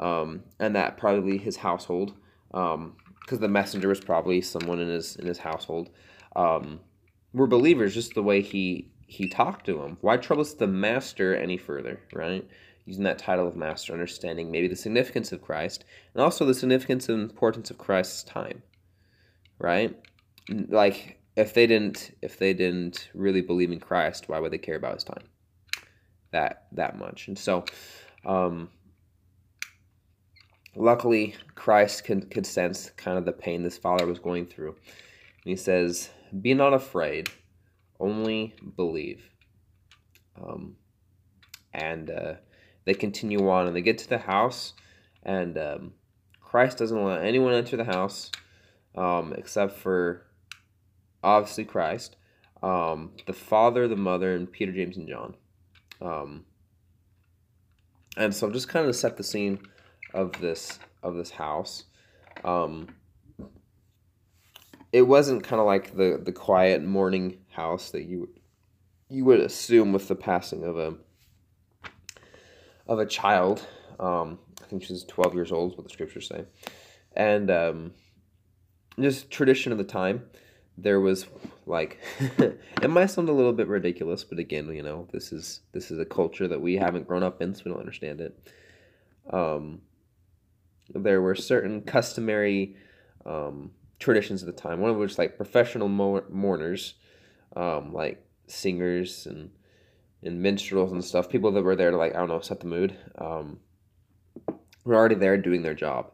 um, 0.01 0.45
and 0.59 0.75
that 0.77 0.97
probably 0.97 1.39
his 1.39 1.57
household, 1.57 2.15
because 2.49 2.75
um, 2.75 2.97
the 3.29 3.49
messenger 3.49 3.89
was 3.89 4.01
probably 4.01 4.41
someone 4.41 4.81
in 4.81 4.89
his 4.89 5.17
in 5.17 5.27
his 5.27 5.39
household, 5.39 5.91
um, 6.37 6.81
were 7.33 7.47
believers. 7.47 7.95
Just 7.95 8.15
the 8.15 8.23
way 8.23 8.41
he 8.41 8.91
he 9.07 9.29
talked 9.29 9.67
to 9.67 9.83
him. 9.83 9.99
Why 10.01 10.17
troubles 10.17 10.55
the 10.55 10.67
master 10.67 11.35
any 11.35 11.59
further? 11.59 12.01
Right 12.13 12.49
using 12.87 13.05
that 13.05 13.19
title 13.19 13.49
of 13.49 13.57
master, 13.57 13.93
understanding 13.93 14.51
maybe 14.51 14.69
the 14.69 14.77
significance 14.77 15.33
of 15.33 15.43
Christ 15.43 15.85
and 16.13 16.23
also 16.23 16.45
the 16.45 16.55
significance 16.55 17.09
and 17.09 17.31
importance 17.31 17.71
of 17.71 17.79
Christ's 17.79 18.23
time. 18.23 18.63
Right? 19.59 19.97
Like 20.51 21.19
if 21.37 21.55
they 21.55 21.67
didn't 21.67 22.17
if 22.21 22.39
they 22.39 22.53
didn't 22.53 23.09
really 23.15 23.41
believe 23.41 23.73
in 23.73 23.81
Christ, 23.81 24.29
why 24.29 24.39
would 24.39 24.53
they 24.53 24.59
care 24.59 24.77
about 24.77 24.95
his 24.95 25.05
time? 25.05 25.25
That 26.35 26.67
that 26.73 26.99
much. 26.99 27.29
And 27.29 27.39
so 27.39 27.65
um 28.25 28.69
luckily 30.77 31.35
Christ 31.55 32.05
could, 32.05 32.31
could 32.31 32.47
sense 32.47 32.91
kind 32.97 33.19
of 33.19 33.25
the 33.25 33.33
pain 33.33 33.63
this 33.63 33.79
father 33.79 34.07
was 34.07 34.19
going 34.19 34.47
through. 34.47 34.71
And 34.71 35.51
he 35.51 35.57
says, 35.57 36.11
Be 36.41 36.55
not 36.55 36.75
afraid, 36.75 37.31
only 38.01 38.55
believe. 38.77 39.29
Um, 40.43 40.77
and 41.73 42.11
uh, 42.11 42.35
they 42.85 42.95
continue 42.95 43.49
on 43.49 43.67
and 43.67 43.77
they 43.77 43.83
get 43.83 43.99
to 43.99 44.09
the 44.09 44.19
house, 44.19 44.75
and 45.23 45.57
um, 45.59 45.93
Christ 46.41 46.79
doesn't 46.79 47.05
let 47.05 47.25
anyone 47.25 47.53
enter 47.53 47.77
the 47.77 47.85
house 47.85 48.31
um, 48.97 49.33
except 49.37 49.77
for 49.79 50.27
obviously 51.23 51.65
Christ, 51.65 52.17
um, 52.63 53.13
the 53.27 53.33
Father, 53.33 53.89
the 53.89 53.97
Mother, 53.97 54.35
and 54.35 54.51
Peter, 54.51 54.73
James, 54.73 54.97
and 54.97 55.09
John. 55.09 55.35
Um, 56.01 56.45
and 58.17 58.35
so 58.35 58.51
just 58.51 58.69
kind 58.69 58.87
of 58.87 58.95
set 58.95 59.17
the 59.17 59.25
scene 59.25 59.59
of 60.13 60.33
this 60.41 60.79
of 61.03 61.17
this 61.17 61.31
house. 61.31 61.85
Um, 62.45 62.89
it 64.93 65.03
wasn't 65.03 65.43
kind 65.43 65.61
of 65.61 65.67
like 65.67 65.97
the 65.97 66.21
the 66.23 66.33
quiet 66.33 66.83
morning 66.83 67.39
house 67.51 67.91
that 67.91 68.05
you 68.05 68.29
you 69.09 69.25
would 69.25 69.41
assume 69.41 69.93
with 69.93 70.09
the 70.09 70.15
passing 70.15 70.65
of 70.65 70.79
a 70.79 70.95
of 72.87 72.99
a 72.99 73.07
child. 73.07 73.67
Um, 73.99 74.39
I 74.63 74.67
think 74.67 74.83
she's 74.83 75.05
12 75.05 75.35
years 75.35 75.53
old, 75.53 75.73
is 75.73 75.79
what 75.79 75.87
the 75.87 75.93
scriptures 75.93 76.29
say. 76.29 76.45
And 77.17 77.51
um, 77.51 77.93
just 78.99 79.31
tradition 79.31 79.73
of 79.73 79.79
the 79.79 79.85
time, 79.85 80.25
there 80.77 81.01
was 81.01 81.27
like 81.67 81.99
it 82.39 82.91
might 82.91 83.07
sound 83.07 83.29
a 83.29 83.33
little 83.33 83.53
bit 83.53 83.69
ridiculous, 83.69 84.25
but 84.25 84.39
again, 84.39 84.73
you 84.75 84.83
know, 84.83 85.09
this 85.13 85.33
is 85.33 85.61
this 85.73 85.91
is 85.91 85.99
a 85.99 86.05
culture 86.05 86.49
that 86.49 86.61
we 86.61 86.77
haven't 86.77 87.07
grown 87.07 87.23
up 87.23 87.41
in, 87.41 87.55
so 87.55 87.63
we 87.65 87.71
don't 87.71 87.81
understand 87.81 88.21
it. 88.21 88.53
Um, 89.31 89.83
there 90.91 91.23
were 91.23 91.35
certain 91.35 91.83
customary 91.83 92.77
um, 93.25 93.71
traditions 93.99 94.43
at 94.43 94.47
the 94.47 94.61
time. 94.61 94.81
One 94.81 94.91
of 94.91 94.97
which 94.97 95.19
like 95.19 95.37
professional 95.37 95.89
mourners, 95.89 96.95
um, 97.57 97.93
like 97.93 98.25
singers 98.47 99.27
and 99.27 99.51
and 100.23 100.43
minstrels 100.43 100.93
and 100.93 101.05
stuff, 101.05 101.29
people 101.29 101.53
that 101.53 101.63
were 101.63 101.77
there 101.77 101.91
to 101.91 101.97
like 101.97 102.15
I 102.15 102.19
don't 102.19 102.29
know 102.29 102.41
set 102.41 102.61
the 102.61 102.67
mood, 102.67 102.97
um, 103.19 103.61
were 104.85 104.95
already 104.95 105.15
there 105.15 105.37
doing 105.37 105.63
their 105.63 105.75
job, 105.75 106.13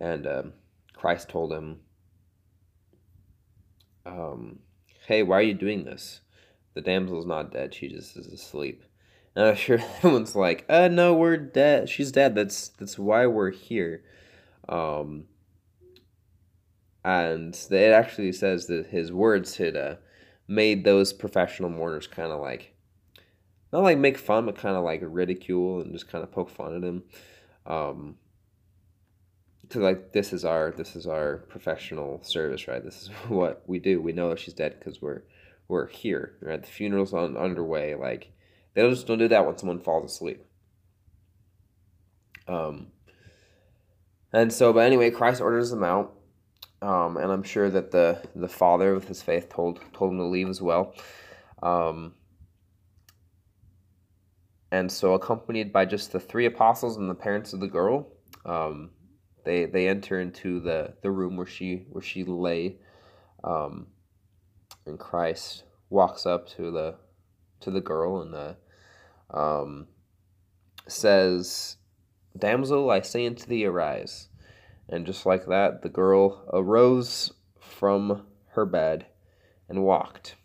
and 0.00 0.26
um, 0.26 0.52
Christ 0.94 1.28
told 1.28 1.52
him, 1.52 1.80
um, 4.06 4.60
"Hey, 5.06 5.22
why 5.22 5.38
are 5.38 5.42
you 5.42 5.54
doing 5.54 5.84
this? 5.84 6.20
The 6.74 6.80
damsel's 6.80 7.26
not 7.26 7.52
dead; 7.52 7.74
she 7.74 7.88
just 7.88 8.16
is 8.16 8.26
asleep." 8.26 8.82
And 9.34 9.46
I'm 9.46 9.56
sure 9.56 9.78
everyone's 9.78 10.36
like, 10.36 10.64
"Uh, 10.68 10.88
no, 10.88 11.14
we're 11.14 11.36
dead. 11.36 11.88
She's 11.88 12.12
dead. 12.12 12.34
That's 12.34 12.68
that's 12.68 12.98
why 12.98 13.26
we're 13.26 13.50
here." 13.50 14.04
Um, 14.68 15.24
and 17.04 17.58
it 17.70 17.92
actually 17.92 18.32
says 18.32 18.66
that 18.66 18.86
his 18.86 19.10
words 19.10 19.56
had 19.56 19.76
uh, 19.76 19.96
made 20.46 20.84
those 20.84 21.12
professional 21.12 21.70
mourners 21.70 22.06
kind 22.06 22.30
of 22.30 22.40
like 22.40 22.74
not 23.72 23.82
like 23.82 23.98
make 23.98 24.18
fun, 24.18 24.46
but 24.46 24.56
kind 24.56 24.76
of 24.76 24.84
like 24.84 25.00
ridicule 25.02 25.80
and 25.80 25.92
just 25.92 26.08
kind 26.08 26.22
of 26.22 26.30
poke 26.30 26.50
fun 26.50 26.76
at 26.76 26.84
him. 26.84 27.02
Um, 27.66 28.16
like 29.80 30.12
this 30.12 30.32
is 30.32 30.44
our 30.44 30.72
this 30.76 30.96
is 30.96 31.06
our 31.06 31.38
professional 31.48 32.22
service, 32.22 32.68
right? 32.68 32.84
This 32.84 33.02
is 33.02 33.08
what 33.28 33.62
we 33.66 33.78
do. 33.78 34.00
We 34.00 34.12
know 34.12 34.30
that 34.30 34.38
she's 34.38 34.54
dead 34.54 34.76
because 34.78 35.00
we're 35.00 35.22
we're 35.68 35.88
here, 35.88 36.34
right? 36.40 36.62
The 36.62 36.68
funeral's 36.68 37.14
on 37.14 37.36
underway. 37.36 37.94
Like 37.94 38.32
they 38.74 38.88
just 38.88 39.06
don't 39.06 39.18
do 39.18 39.28
that 39.28 39.46
when 39.46 39.58
someone 39.58 39.80
falls 39.80 40.10
asleep. 40.10 40.44
Um, 42.48 42.88
and 44.32 44.52
so, 44.52 44.72
but 44.72 44.80
anyway, 44.80 45.10
Christ 45.10 45.40
orders 45.40 45.70
them 45.70 45.84
out, 45.84 46.14
um, 46.80 47.16
and 47.16 47.30
I'm 47.30 47.42
sure 47.42 47.70
that 47.70 47.90
the 47.90 48.22
the 48.34 48.48
father 48.48 48.94
with 48.94 49.08
his 49.08 49.22
faith 49.22 49.48
told 49.48 49.80
told 49.92 50.12
him 50.12 50.18
to 50.18 50.24
leave 50.24 50.48
as 50.48 50.60
well. 50.60 50.94
Um, 51.62 52.14
and 54.72 54.90
so 54.90 55.12
accompanied 55.12 55.72
by 55.72 55.84
just 55.84 56.12
the 56.12 56.18
three 56.18 56.46
apostles 56.46 56.96
and 56.96 57.08
the 57.08 57.14
parents 57.14 57.52
of 57.52 57.60
the 57.60 57.68
girl, 57.68 58.08
um, 58.46 58.90
they 59.44 59.66
they 59.66 59.88
enter 59.88 60.20
into 60.20 60.60
the, 60.60 60.94
the 61.02 61.10
room 61.10 61.36
where 61.36 61.46
she 61.46 61.86
where 61.90 62.02
she 62.02 62.24
lay, 62.24 62.76
um, 63.44 63.86
and 64.86 64.98
Christ 64.98 65.64
walks 65.90 66.26
up 66.26 66.48
to 66.50 66.70
the 66.70 66.94
to 67.60 67.70
the 67.70 67.80
girl 67.80 68.22
and 68.22 68.34
uh, 68.34 68.54
um, 69.36 69.86
says, 70.86 71.76
"Damsel, 72.38 72.90
I 72.90 73.00
say 73.00 73.26
unto 73.26 73.46
thee, 73.46 73.66
arise." 73.66 74.28
And 74.88 75.06
just 75.06 75.24
like 75.24 75.46
that, 75.46 75.82
the 75.82 75.88
girl 75.88 76.44
arose 76.52 77.32
from 77.60 78.26
her 78.48 78.66
bed 78.66 79.06
and 79.68 79.82
walked. 79.82 80.36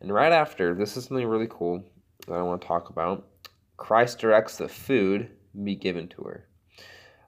And 0.00 0.12
right 0.12 0.32
after, 0.32 0.74
this 0.74 0.96
is 0.96 1.04
something 1.04 1.26
really 1.26 1.48
cool 1.48 1.82
that 2.26 2.34
I 2.34 2.42
want 2.42 2.60
to 2.60 2.66
talk 2.66 2.90
about. 2.90 3.26
Christ 3.76 4.18
directs 4.18 4.58
the 4.58 4.68
food 4.68 5.30
be 5.64 5.74
given 5.74 6.08
to 6.08 6.22
her. 6.22 6.48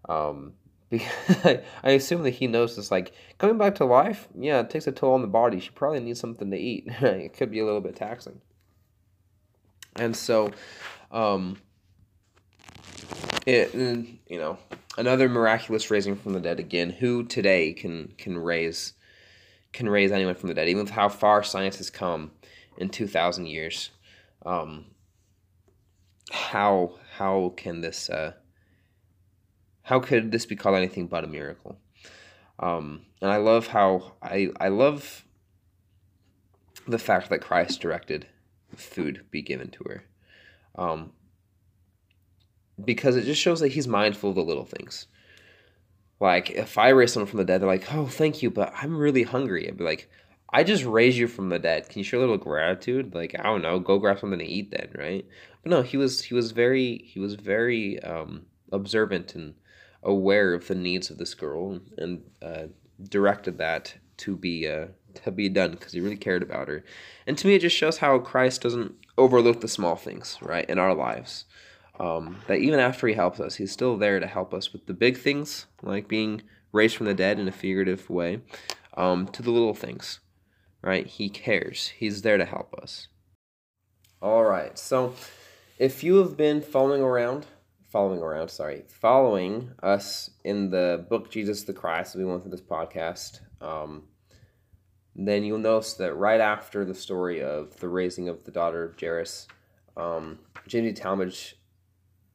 Um, 0.09 0.55
I 0.93 1.61
assume 1.85 2.23
that 2.23 2.31
he 2.31 2.47
knows 2.47 2.77
this. 2.77 2.91
Like 2.91 3.13
coming 3.37 3.59
back 3.59 3.75
to 3.77 3.85
life, 3.85 4.29
yeah, 4.39 4.61
it 4.61 4.71
takes 4.71 4.87
a 4.87 4.93
toll 4.93 5.15
on 5.15 5.23
the 5.23 5.29
body. 5.29 5.61
She 5.61 5.71
probably 5.71 6.01
needs 6.01 6.21
something 6.21 6.51
to 6.51 6.57
eat. 6.57 6.87
it 7.01 7.35
could 7.35 7.51
be 7.51 7.61
a 7.61 7.65
little 7.65 7.81
bit 7.81 7.97
taxing. 7.97 8.41
And 9.97 10.17
so, 10.17 10.53
um, 11.11 11.59
it 13.47 13.75
you 13.75 14.39
know 14.39 14.59
another 14.97 15.29
miraculous 15.29 15.91
raising 15.91 16.17
from 16.17 16.33
the 16.33 16.41
dead 16.41 16.59
again. 16.59 16.91
Who 16.91 17.25
today 17.25 17.73
can 17.75 18.15
can 18.17 18.39
raise 18.39 18.95
can 19.73 19.89
raise 19.89 20.11
anyone 20.11 20.37
from 20.37 20.49
the 20.49 20.55
dead? 20.55 20.69
Even 20.69 20.85
with 20.85 20.93
how 20.93 21.09
far 21.09 21.43
science 21.43 21.77
has 21.77 21.91
come 21.91 22.31
in 22.79 22.89
two 22.89 23.07
thousand 23.07 23.47
years. 23.47 23.91
Um, 24.47 24.87
how 26.31 26.95
how 27.17 27.53
can 27.57 27.81
this 27.81 28.09
uh, 28.09 28.33
how 29.89 30.01
could 30.01 30.31
this 30.31 30.45
be 30.45 30.55
called 30.55 30.77
anything 30.77 31.07
but 31.07 31.25
a 31.25 31.27
miracle? 31.27 31.79
Um, 32.59 33.07
and 33.23 33.31
I 33.31 33.39
love 33.39 33.69
how 33.69 34.17
I 34.23 34.51
I 34.61 34.69
love 34.69 35.25
the 36.87 36.99
fact 36.99 37.31
that 37.31 37.41
Christ 37.41 37.81
directed 37.81 38.27
food 38.77 39.25
be 39.31 39.41
given 39.41 39.71
to 39.71 39.85
her, 39.85 40.05
um, 40.75 41.13
because 42.85 43.17
it 43.17 43.25
just 43.25 43.41
shows 43.41 43.61
that 43.61 43.73
He's 43.73 43.89
mindful 43.89 44.29
of 44.29 44.37
the 44.37 44.45
little 44.45 44.67
things. 44.67 45.07
Like 46.21 46.51
if 46.51 46.77
I 46.77 46.91
raise 46.91 47.15
someone 47.15 47.31
from 47.31 47.39
the 47.39 47.47
dead, 47.47 47.63
they're 47.63 47.69
like, 47.69 47.91
"Oh, 47.95 48.07
thank 48.09 48.43
you," 48.43 48.51
but 48.51 48.75
I'm 48.77 48.95
really 48.95 49.23
hungry. 49.23 49.67
I'd 49.67 49.79
be 49.79 49.85
like, 49.85 50.11
I 50.53 50.65
just 50.65 50.85
raised 50.85 51.17
you 51.17 51.29
from 51.29 51.49
the 51.49 51.59
dead. 51.59 51.89
Can 51.89 52.01
you 52.01 52.05
show 52.05 52.19
a 52.19 52.21
little 52.21 52.37
gratitude? 52.37 53.15
Like 53.15 53.35
I 53.39 53.45
don't 53.45 53.63
know, 53.63 53.79
go 53.79 53.99
grab 53.99 54.19
something 54.19 54.39
to 54.39 54.45
eat 54.45 54.71
then, 54.71 54.91
right? 54.99 55.27
But 55.63 55.71
no, 55.71 55.81
he 55.81 55.97
was 55.97 56.21
he 56.21 56.35
was 56.35 56.53
very 56.53 56.99
he 57.07 57.21
was 57.21 57.37
very 57.37 58.03
um, 58.03 58.45
observant 58.71 59.35
and 59.35 59.55
aware 60.03 60.55
of 60.55 60.69
the 60.69 60.75
needs 60.75 61.11
of 61.11 61.19
this 61.19 61.35
girl 61.35 61.81
and 61.97 62.23
uh, 62.43 62.67
directed 63.09 63.59
that 63.59 63.95
to 64.19 64.37
be 64.37 64.69
uh, 64.69 64.87
to 65.15 65.31
be 65.31 65.49
done 65.49 65.73
because 65.73 65.93
he 65.93 66.01
really 66.01 66.17
cared 66.17 66.43
about 66.43 66.69
her. 66.69 66.85
And 67.27 67.37
to 67.39 67.47
me, 67.47 67.55
it 67.55 67.61
just 67.61 67.77
shows 67.77 67.99
how 67.99 68.19
Christ 68.19 68.63
doesn't 68.63 68.95
overlook 69.17 69.61
the 69.61 69.69
small 69.69 69.97
things, 69.97 70.39
right, 70.41 70.69
in 70.69 70.79
our 70.79 70.95
lives. 70.95 71.45
Um, 71.99 72.39
that 72.47 72.59
even 72.59 72.79
after 72.79 73.09
he 73.09 73.15
helps 73.15 73.41
us, 73.41 73.57
he's 73.57 73.73
still 73.73 73.97
there 73.97 74.21
to 74.21 74.27
help 74.27 74.55
us 74.55 74.73
with 74.73 74.87
the 74.87 74.95
big 74.95 75.19
things, 75.19 75.67
like 75.83 76.07
being 76.07 76.43
raised 76.71 76.97
from 76.97 77.07
the 77.07 77.15
dead 77.15 77.41
in 77.41 77.49
a 77.49 77.53
figurative 77.53 78.09
way, 78.09 78.41
um, 78.97 79.27
to 79.29 79.43
the 79.43 79.51
little 79.51 79.75
things, 79.75 80.21
right? 80.81 81.07
He 81.07 81.29
cares. 81.29 81.89
He's 81.89 82.23
there 82.23 82.37
to 82.37 82.45
help 82.45 82.73
us. 82.75 83.09
All 84.23 84.45
right. 84.45 84.79
So, 84.79 85.15
if 85.79 86.05
you 86.05 86.17
have 86.17 86.37
been 86.37 86.61
following 86.61 87.03
around, 87.03 87.47
following 87.89 88.21
around, 88.21 88.51
sorry, 88.51 88.85
following 88.89 89.73
us 89.83 90.31
in 90.45 90.71
the 90.71 91.07
book 91.09 91.31
Jesus 91.31 91.65
the 91.65 91.73
Christ, 91.73 92.13
that 92.13 92.19
we 92.19 92.25
went 92.25 92.43
through 92.43 92.51
this 92.51 92.61
podcast, 92.61 93.41
um, 93.61 94.05
then 95.17 95.43
you'll 95.43 95.59
notice 95.59 95.95
that 95.95 96.15
right 96.15 96.41
after 96.41 96.85
the 96.85 96.95
story 96.95 97.43
of 97.43 97.79
the 97.81 97.89
raising 97.89 98.29
of 98.29 98.45
the 98.45 98.51
daughter 98.51 98.85
of 98.85 99.01
Jairus, 99.01 99.49
um, 99.97 100.39
James 100.67 100.99
Talmage 100.99 101.55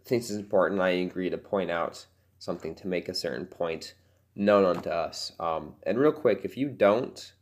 thinks 0.06 0.30
it's 0.30 0.40
important. 0.40 0.82
I 0.82 0.90
agree 0.90 1.30
to 1.30 1.38
point 1.38 1.72
out 1.72 2.06
something 2.40 2.76
to 2.76 2.88
make 2.88 3.08
a 3.08 3.14
certain 3.14 3.46
point 3.46 3.94
known 4.36 4.66
unto 4.66 4.90
us. 4.90 5.32
Um, 5.40 5.76
and 5.84 5.98
real 5.98 6.12
quick, 6.12 6.42
if 6.44 6.58
you 6.58 6.68
don't 6.68 7.34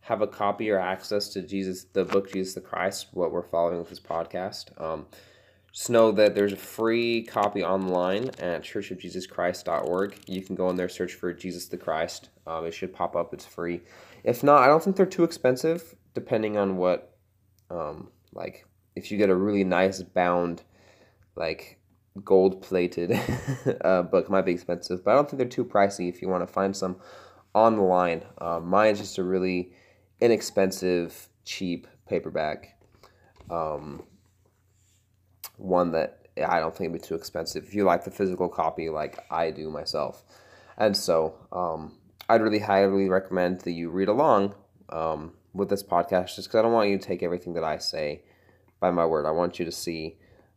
have 0.00 0.22
a 0.22 0.26
copy 0.26 0.70
or 0.70 0.78
access 0.78 1.28
to 1.30 1.42
Jesus, 1.42 1.84
the 1.92 2.04
book 2.04 2.30
Jesus 2.32 2.54
the 2.54 2.60
Christ, 2.60 3.08
what 3.12 3.32
we're 3.32 3.42
following 3.42 3.78
with 3.78 3.88
this 3.88 4.00
podcast, 4.00 4.80
um, 4.80 5.06
just 5.72 5.90
know 5.90 6.10
that 6.12 6.34
there's 6.34 6.52
a 6.52 6.56
free 6.56 7.22
copy 7.22 7.62
online 7.62 8.30
at 8.38 8.62
churchofjesuschrist.org. 8.62 10.18
You 10.26 10.42
can 10.42 10.54
go 10.54 10.70
in 10.70 10.76
there, 10.76 10.88
search 10.88 11.14
for 11.14 11.32
Jesus 11.32 11.66
the 11.66 11.76
Christ. 11.76 12.30
Um, 12.46 12.66
it 12.66 12.72
should 12.72 12.92
pop 12.92 13.14
up. 13.14 13.34
It's 13.34 13.44
free. 13.44 13.82
If 14.24 14.42
not, 14.42 14.62
I 14.62 14.66
don't 14.66 14.82
think 14.82 14.96
they're 14.96 15.06
too 15.06 15.24
expensive, 15.24 15.94
depending 16.14 16.56
on 16.56 16.76
what, 16.76 17.16
um, 17.70 18.10
like, 18.32 18.66
if 18.96 19.10
you 19.10 19.18
get 19.18 19.30
a 19.30 19.34
really 19.34 19.64
nice 19.64 20.02
bound, 20.02 20.62
like, 21.36 21.78
gold 22.24 22.62
plated 22.62 23.12
uh, 23.84 24.02
book, 24.02 24.28
might 24.30 24.46
be 24.46 24.52
expensive, 24.52 25.04
but 25.04 25.12
I 25.12 25.14
don't 25.14 25.28
think 25.30 25.38
they're 25.38 25.48
too 25.48 25.64
pricey 25.64 26.08
if 26.08 26.22
you 26.22 26.28
want 26.28 26.46
to 26.46 26.52
find 26.52 26.74
some 26.74 26.96
online. 27.54 28.24
Uh, 28.38 28.60
mine 28.60 28.92
is 28.92 28.98
just 28.98 29.18
a 29.18 29.22
really 29.22 29.72
inexpensive, 30.20 31.28
cheap 31.44 31.86
paperback. 32.08 32.80
Um, 33.50 34.02
one 35.58 35.92
that 35.92 36.28
I 36.36 36.60
don't 36.60 36.74
think 36.74 36.92
would 36.92 37.02
be 37.02 37.06
too 37.06 37.14
expensive 37.14 37.64
if 37.64 37.74
you 37.74 37.84
like 37.84 38.04
the 38.04 38.10
physical 38.10 38.48
copy 38.48 38.88
like 38.88 39.24
I 39.30 39.50
do 39.50 39.70
myself. 39.70 40.24
And 40.76 40.96
so 40.96 41.34
um, 41.52 41.98
I'd 42.28 42.40
really 42.42 42.60
highly 42.60 43.08
recommend 43.08 43.60
that 43.62 43.72
you 43.72 43.90
read 43.90 44.08
along 44.08 44.54
um, 44.90 45.32
with 45.52 45.68
this 45.68 45.82
podcast 45.82 46.36
just 46.36 46.48
because 46.48 46.58
I 46.58 46.62
don't 46.62 46.72
want 46.72 46.88
you 46.88 46.98
to 46.98 47.04
take 47.04 47.22
everything 47.22 47.54
that 47.54 47.64
I 47.64 47.78
say 47.78 48.22
by 48.80 48.90
my 48.90 49.04
word. 49.04 49.26
I 49.26 49.32
want 49.32 49.58
you 49.58 49.64
to 49.64 49.72
see 49.72 50.16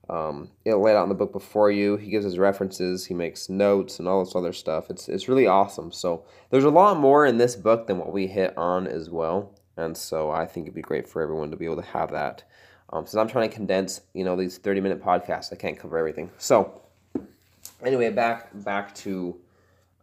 um, 0.09 0.51
it 0.65 0.75
laid 0.75 0.95
out 0.95 1.03
in 1.03 1.09
the 1.09 1.15
book 1.15 1.31
before 1.31 1.71
you. 1.71 1.97
He 1.97 2.11
gives 2.11 2.25
his 2.25 2.37
references, 2.37 3.05
he 3.05 3.13
makes 3.13 3.49
notes, 3.49 3.97
and 3.97 4.07
all 4.07 4.23
this 4.23 4.35
other 4.35 4.53
stuff. 4.53 4.89
It's, 4.89 5.07
it's 5.07 5.27
really 5.27 5.47
awesome. 5.47 5.91
So 5.91 6.25
there's 6.49 6.65
a 6.65 6.69
lot 6.69 6.97
more 6.97 7.25
in 7.25 7.37
this 7.37 7.55
book 7.55 7.87
than 7.87 7.97
what 7.97 8.11
we 8.11 8.27
hit 8.27 8.55
on 8.57 8.87
as 8.87 9.09
well. 9.09 9.55
And 9.77 9.97
so 9.97 10.29
I 10.29 10.45
think 10.45 10.65
it'd 10.65 10.75
be 10.75 10.81
great 10.81 11.07
for 11.07 11.21
everyone 11.21 11.49
to 11.51 11.57
be 11.57 11.65
able 11.65 11.77
to 11.77 11.81
have 11.81 12.11
that. 12.11 12.43
Um, 12.93 13.05
since 13.05 13.15
I'm 13.15 13.27
trying 13.27 13.49
to 13.49 13.55
condense, 13.55 14.01
you 14.13 14.23
know, 14.23 14.35
these 14.35 14.57
30 14.57 14.81
minute 14.81 15.01
podcasts, 15.01 15.53
I 15.53 15.55
can't 15.55 15.79
cover 15.79 15.97
everything. 15.97 16.29
So, 16.37 16.81
anyway, 17.83 18.09
back 18.09 18.49
back 18.53 18.93
to 18.95 19.37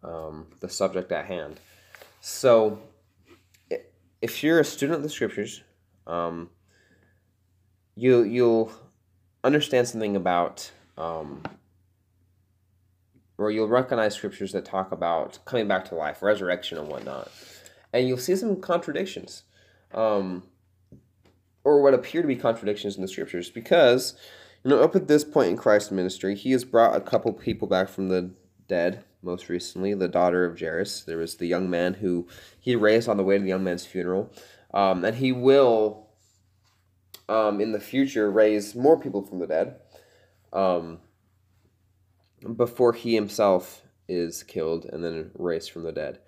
um, 0.02 0.46
the 0.60 0.68
subject 0.68 1.12
at 1.12 1.26
hand. 1.26 1.60
So, 2.20 2.78
if 4.22 4.42
you're 4.42 4.60
a 4.60 4.64
student 4.64 4.96
of 4.96 5.02
the 5.02 5.10
scriptures, 5.10 5.62
um, 6.06 6.50
you 7.94 8.22
you'll 8.22 8.72
understand 9.44 9.86
something 9.86 10.16
about, 10.16 10.70
um, 10.96 11.42
or 13.36 13.50
you'll 13.50 13.68
recognize 13.68 14.14
scriptures 14.14 14.52
that 14.52 14.64
talk 14.64 14.92
about 14.92 15.38
coming 15.44 15.68
back 15.68 15.84
to 15.86 15.94
life, 15.94 16.22
resurrection, 16.22 16.78
and 16.78 16.88
whatnot, 16.88 17.30
and 17.92 18.08
you'll 18.08 18.18
see 18.18 18.34
some 18.34 18.60
contradictions. 18.60 19.42
Um, 19.92 20.42
or 21.64 21.82
what 21.82 21.94
appear 21.94 22.22
to 22.22 22.28
be 22.28 22.36
contradictions 22.36 22.96
in 22.96 23.02
the 23.02 23.08
scriptures 23.08 23.50
because 23.50 24.14
you 24.64 24.70
know 24.70 24.82
up 24.82 24.96
at 24.96 25.08
this 25.08 25.24
point 25.24 25.50
in 25.50 25.56
christ's 25.56 25.90
ministry 25.90 26.34
he 26.34 26.52
has 26.52 26.64
brought 26.64 26.96
a 26.96 27.00
couple 27.00 27.32
people 27.32 27.68
back 27.68 27.88
from 27.88 28.08
the 28.08 28.30
dead 28.68 29.04
most 29.22 29.48
recently 29.48 29.94
the 29.94 30.08
daughter 30.08 30.44
of 30.44 30.58
jairus. 30.58 31.02
There 31.02 31.18
was 31.18 31.36
the 31.36 31.46
young 31.46 31.68
man 31.68 31.94
who 31.94 32.28
he 32.60 32.76
raised 32.76 33.08
on 33.08 33.16
the 33.16 33.24
way 33.24 33.36
to 33.36 33.42
the 33.42 33.48
young 33.48 33.64
man's 33.64 33.86
funeral 33.86 34.32
um, 34.72 35.04
and 35.04 35.16
he 35.16 35.32
will 35.32 36.08
um, 37.28 37.60
in 37.60 37.72
the 37.72 37.80
future 37.80 38.30
raise 38.30 38.74
more 38.74 38.98
people 38.98 39.22
from 39.22 39.38
the 39.38 39.46
dead 39.46 39.76
um, 40.52 40.98
before 42.56 42.92
he 42.92 43.14
himself 43.14 43.82
is 44.08 44.42
killed 44.42 44.86
and 44.86 45.04
then 45.04 45.30
raised 45.34 45.70
from 45.70 45.82
the 45.82 45.92
dead. 45.92 46.18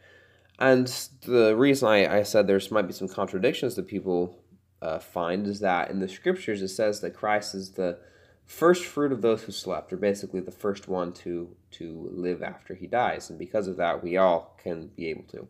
And 0.58 0.86
the 1.22 1.56
reason 1.56 1.88
I, 1.88 2.18
I 2.18 2.22
said 2.22 2.46
there 2.46 2.60
might 2.70 2.86
be 2.86 2.92
some 2.92 3.08
contradictions 3.08 3.76
that 3.76 3.86
people 3.86 4.38
uh, 4.82 4.98
find 4.98 5.46
is 5.46 5.60
that 5.60 5.90
in 5.90 6.00
the 6.00 6.08
scriptures 6.08 6.62
it 6.62 6.68
says 6.68 7.00
that 7.00 7.14
Christ 7.14 7.54
is 7.54 7.70
the 7.72 7.98
first 8.46 8.84
fruit 8.84 9.12
of 9.12 9.22
those 9.22 9.42
who 9.42 9.52
slept, 9.52 9.92
or 9.92 9.96
basically 9.96 10.40
the 10.40 10.50
first 10.50 10.88
one 10.88 11.12
to 11.12 11.54
to 11.70 12.10
live 12.12 12.42
after 12.42 12.74
he 12.74 12.86
dies, 12.86 13.30
and 13.30 13.38
because 13.38 13.68
of 13.68 13.76
that, 13.76 14.02
we 14.02 14.16
all 14.16 14.56
can 14.62 14.88
be 14.88 15.08
able 15.08 15.22
to. 15.24 15.46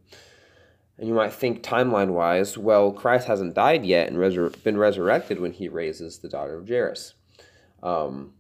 And 0.98 1.08
you 1.08 1.14
might 1.14 1.32
think 1.32 1.62
timeline 1.62 2.10
wise, 2.10 2.58
well, 2.58 2.92
Christ 2.92 3.26
hasn't 3.26 3.54
died 3.54 3.86
yet 3.86 4.08
and 4.08 4.18
resur- 4.18 4.62
been 4.62 4.76
resurrected 4.76 5.40
when 5.40 5.52
he 5.52 5.66
raises 5.66 6.18
the 6.18 6.28
daughter 6.28 6.58
of 6.58 6.68
Jairus. 6.68 7.14
Um, 7.82 8.34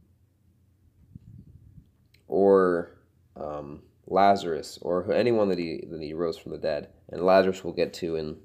or 2.28 2.90
um, 3.34 3.80
Lazarus, 4.06 4.78
or 4.82 5.10
anyone 5.10 5.48
that 5.48 5.58
he, 5.58 5.82
that 5.90 6.02
he 6.02 6.12
rose 6.12 6.36
from 6.36 6.52
the 6.52 6.58
dead. 6.58 6.88
And 7.08 7.24
Lazarus 7.24 7.64
we'll 7.64 7.72
get 7.72 7.94
to 7.94 8.16
in 8.16 8.36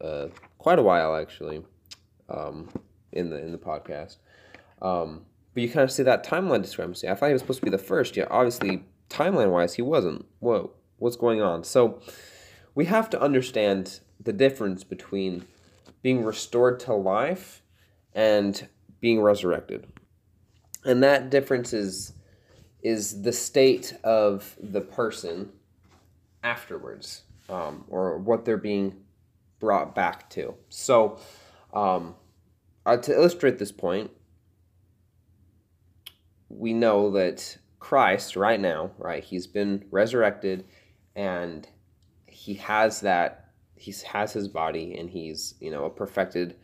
uh, 0.00 0.26
quite 0.58 0.80
a 0.80 0.82
while, 0.82 1.14
actually 1.14 1.62
um, 2.30 2.68
in 3.12 3.30
the 3.30 3.38
in 3.38 3.52
the 3.52 3.58
podcast. 3.58 4.16
Um, 4.80 5.26
but 5.52 5.62
you 5.62 5.68
kind 5.68 5.84
of 5.84 5.90
see 5.90 6.04
that 6.04 6.24
timeline 6.24 6.62
discrepancy. 6.62 7.08
I 7.08 7.14
thought 7.14 7.26
he 7.26 7.32
was 7.32 7.42
supposed 7.42 7.60
to 7.60 7.64
be 7.64 7.70
the 7.70 7.78
first, 7.78 8.16
yet 8.16 8.28
obviously 8.30 8.84
timeline 9.08 9.50
wise 9.50 9.74
he 9.74 9.82
wasn't. 9.82 10.26
Whoa, 10.38 10.70
what's 10.98 11.16
going 11.16 11.42
on? 11.42 11.64
So 11.64 12.00
we 12.74 12.84
have 12.86 13.10
to 13.10 13.20
understand 13.20 14.00
the 14.22 14.32
difference 14.32 14.84
between 14.84 15.46
being 16.02 16.24
restored 16.24 16.80
to 16.80 16.94
life 16.94 17.62
and 18.14 18.68
being 19.00 19.20
resurrected. 19.20 19.86
And 20.84 21.02
that 21.02 21.30
difference 21.30 21.72
is 21.72 22.12
is 22.82 23.22
the 23.22 23.32
state 23.32 23.94
of 24.04 24.56
the 24.62 24.80
person 24.80 25.50
afterwards, 26.42 27.22
um, 27.50 27.84
or 27.88 28.16
what 28.16 28.46
they're 28.46 28.56
being 28.56 28.96
brought 29.58 29.94
back 29.94 30.30
to. 30.30 30.54
So, 30.70 31.18
um, 31.72 32.14
uh, 32.86 32.96
to 32.96 33.14
illustrate 33.14 33.58
this 33.58 33.72
point, 33.72 34.10
we 36.48 36.72
know 36.72 37.10
that 37.12 37.58
Christ, 37.78 38.36
right 38.36 38.60
now, 38.60 38.90
right, 38.98 39.22
he's 39.22 39.46
been 39.46 39.84
resurrected 39.90 40.64
and 41.14 41.68
he 42.26 42.54
has 42.54 43.00
that, 43.00 43.50
he 43.76 43.94
has 44.06 44.32
his 44.32 44.48
body 44.48 44.96
and 44.98 45.08
he's, 45.10 45.54
you 45.60 45.70
know, 45.70 45.84
a 45.84 45.90
perfected, 45.90 46.56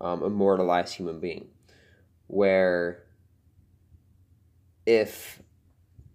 um, 0.00 0.22
immortalized 0.22 0.94
human 0.94 1.20
being. 1.20 1.48
Where 2.26 3.04
if 4.86 5.42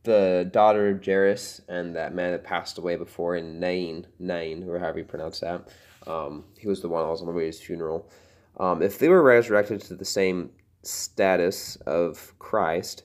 the 0.04 0.50
daughter 0.52 0.90
of 0.90 1.06
Jairus 1.06 1.62
and 1.68 1.96
that 1.96 2.16
man 2.16 2.32
that 2.32 2.44
passed 2.44 2.78
away 2.78 2.96
before 2.96 3.36
in 3.36 3.60
Nain, 3.60 4.08
Nain, 4.18 4.68
or 4.68 4.80
however 4.80 5.00
you 5.00 5.06
pronounce 5.06 5.42
that, 5.42 5.68
um, 6.08 6.46
he 6.58 6.68
was 6.68 6.82
the 6.82 6.90
one 6.90 7.04
that 7.04 7.10
was 7.10 7.22
on 7.22 7.28
the 7.28 7.34
way 7.34 7.44
to 7.44 7.48
his 7.48 7.62
funeral 7.62 8.10
um, 8.60 8.82
if 8.82 9.00
they 9.00 9.08
were 9.08 9.24
resurrected 9.24 9.82
to 9.82 9.96
the 9.96 10.06
same 10.06 10.52
status 10.84 11.78
of 11.86 12.34
Christ, 12.40 13.04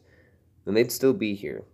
then 0.65 0.75
they'd 0.75 0.93
still 0.93 1.13
be 1.13 1.35
here. 1.35 1.65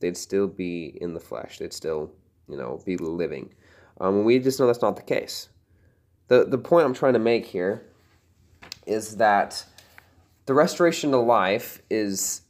They'd 0.00 0.16
still 0.16 0.46
be 0.46 0.98
in 1.00 1.14
the 1.14 1.20
flesh. 1.20 1.58
They'd 1.58 1.72
still, 1.72 2.12
you 2.48 2.56
know, 2.56 2.80
be 2.84 2.96
living. 2.96 3.54
Um, 4.00 4.24
we 4.24 4.38
just 4.38 4.60
know 4.60 4.66
that's 4.66 4.82
not 4.82 4.96
the 4.96 5.02
case. 5.02 5.48
The, 6.28 6.44
the 6.44 6.58
point 6.58 6.86
I'm 6.86 6.94
trying 6.94 7.12
to 7.14 7.18
make 7.18 7.46
here 7.46 7.86
is 8.86 9.16
that 9.16 9.64
the 10.46 10.54
restoration 10.54 11.10
to 11.12 11.18
life 11.18 11.80
is 11.90 12.42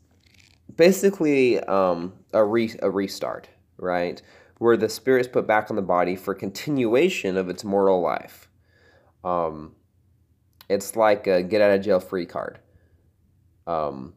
basically 0.76 1.60
um, 1.60 2.12
a, 2.32 2.44
re- 2.44 2.76
a 2.82 2.90
restart, 2.90 3.48
right? 3.76 4.20
Where 4.58 4.76
the 4.76 4.88
spirit 4.88 5.20
is 5.20 5.28
put 5.28 5.46
back 5.46 5.70
on 5.70 5.76
the 5.76 5.82
body 5.82 6.16
for 6.16 6.34
continuation 6.34 7.36
of 7.36 7.48
its 7.48 7.64
mortal 7.64 8.00
life. 8.00 8.48
Um, 9.22 9.74
it's 10.68 10.96
like 10.96 11.26
a 11.26 11.42
get 11.42 11.60
out 11.60 11.70
of 11.70 11.84
jail 11.84 12.00
free 12.00 12.26
card. 12.26 12.58
Um, 13.66 14.14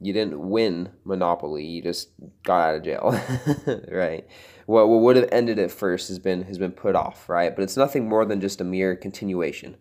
you 0.00 0.12
didn't 0.12 0.38
win 0.38 0.90
Monopoly; 1.04 1.64
you 1.64 1.82
just 1.82 2.10
got 2.42 2.68
out 2.68 2.76
of 2.76 2.82
jail, 2.82 3.18
right? 3.90 4.26
What 4.66 4.88
what 4.88 5.00
would 5.00 5.16
have 5.16 5.28
ended 5.32 5.58
it 5.58 5.70
first 5.70 6.08
has 6.08 6.18
been 6.18 6.42
has 6.44 6.58
been 6.58 6.72
put 6.72 6.94
off, 6.94 7.28
right? 7.28 7.54
But 7.54 7.62
it's 7.62 7.76
nothing 7.76 8.08
more 8.08 8.24
than 8.24 8.40
just 8.40 8.60
a 8.60 8.64
mere 8.64 8.96
continuation 8.96 9.76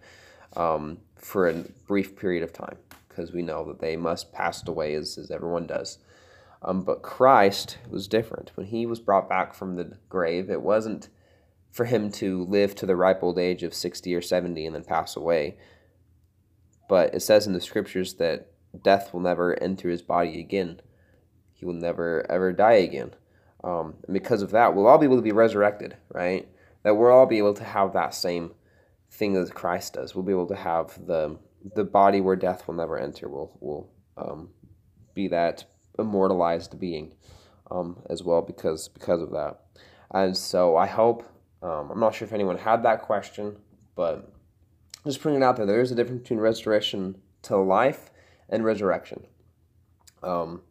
um, 0.55 0.99
for 1.15 1.47
a 1.47 1.65
brief 1.87 2.15
period 2.15 2.43
of 2.43 2.53
time, 2.53 2.77
because 3.09 3.31
we 3.31 3.41
know 3.41 3.65
that 3.65 3.79
they 3.79 3.95
must 3.95 4.31
pass 4.31 4.65
away 4.67 4.93
as 4.93 5.17
as 5.17 5.31
everyone 5.31 5.67
does. 5.67 5.99
Um, 6.65 6.81
but 6.83 7.01
Christ 7.01 7.77
was 7.89 8.07
different. 8.07 8.51
When 8.55 8.67
he 8.67 8.85
was 8.85 9.01
brought 9.01 9.27
back 9.27 9.53
from 9.53 9.75
the 9.75 9.97
grave, 10.07 10.49
it 10.49 10.61
wasn't 10.61 11.09
for 11.71 11.85
him 11.85 12.11
to 12.11 12.45
live 12.45 12.75
to 12.75 12.85
the 12.85 12.95
ripe 12.95 13.23
old 13.23 13.37
age 13.37 13.63
of 13.63 13.73
60 13.73 14.13
or 14.13 14.21
70 14.21 14.65
and 14.65 14.75
then 14.75 14.83
pass 14.83 15.15
away. 15.15 15.57
But 16.89 17.13
it 17.15 17.21
says 17.21 17.47
in 17.47 17.53
the 17.53 17.61
scriptures 17.61 18.15
that 18.15 18.51
death 18.83 19.13
will 19.13 19.21
never 19.21 19.61
enter 19.61 19.89
his 19.89 20.01
body 20.01 20.39
again. 20.39 20.81
He 21.53 21.65
will 21.65 21.73
never 21.73 22.29
ever 22.29 22.51
die 22.51 22.73
again. 22.73 23.13
Um, 23.63 23.95
and 24.05 24.13
because 24.13 24.41
of 24.41 24.51
that, 24.51 24.75
we'll 24.75 24.87
all 24.87 24.97
be 24.97 25.05
able 25.05 25.15
to 25.15 25.21
be 25.21 25.31
resurrected, 25.31 25.95
right? 26.09 26.47
That 26.83 26.95
we'll 26.95 27.11
all 27.11 27.25
be 27.25 27.37
able 27.37 27.53
to 27.53 27.63
have 27.63 27.93
that 27.93 28.13
same 28.13 28.51
thing 29.09 29.35
as 29.37 29.49
Christ 29.49 29.93
does. 29.93 30.13
We'll 30.13 30.25
be 30.25 30.33
able 30.33 30.47
to 30.47 30.55
have 30.55 31.05
the 31.05 31.37
the 31.75 31.85
body 31.85 32.19
where 32.19 32.35
death 32.35 32.67
will 32.67 32.75
never 32.75 32.97
enter. 32.97 33.29
Will 33.29 33.57
will 33.61 33.89
um, 34.17 34.49
be 35.13 35.29
that 35.29 35.65
immortalized 35.97 36.79
being 36.79 37.13
um, 37.71 38.01
as 38.09 38.23
well 38.23 38.41
because 38.41 38.89
because 38.89 39.21
of 39.21 39.31
that. 39.31 39.61
And 40.11 40.35
so 40.35 40.75
I 40.75 40.87
hope 40.87 41.23
um, 41.61 41.89
I'm 41.91 41.99
not 41.99 42.13
sure 42.13 42.27
if 42.27 42.33
anyone 42.33 42.57
had 42.57 42.83
that 42.83 43.03
question, 43.03 43.57
but 43.95 44.29
just 45.05 45.21
putting 45.21 45.41
it 45.41 45.43
out 45.43 45.57
there. 45.57 45.65
There 45.65 45.81
is 45.81 45.91
a 45.91 45.95
difference 45.95 46.21
between 46.21 46.39
restoration 46.39 47.17
to 47.43 47.57
life 47.57 48.11
and 48.49 48.63
resurrection, 48.63 49.25
um, 50.21 50.61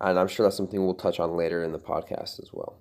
and 0.00 0.18
I'm 0.18 0.28
sure 0.28 0.46
that's 0.46 0.56
something 0.56 0.84
we'll 0.84 0.94
touch 0.94 1.20
on 1.20 1.36
later 1.36 1.62
in 1.62 1.72
the 1.72 1.78
podcast 1.78 2.42
as 2.42 2.50
well. 2.52 2.76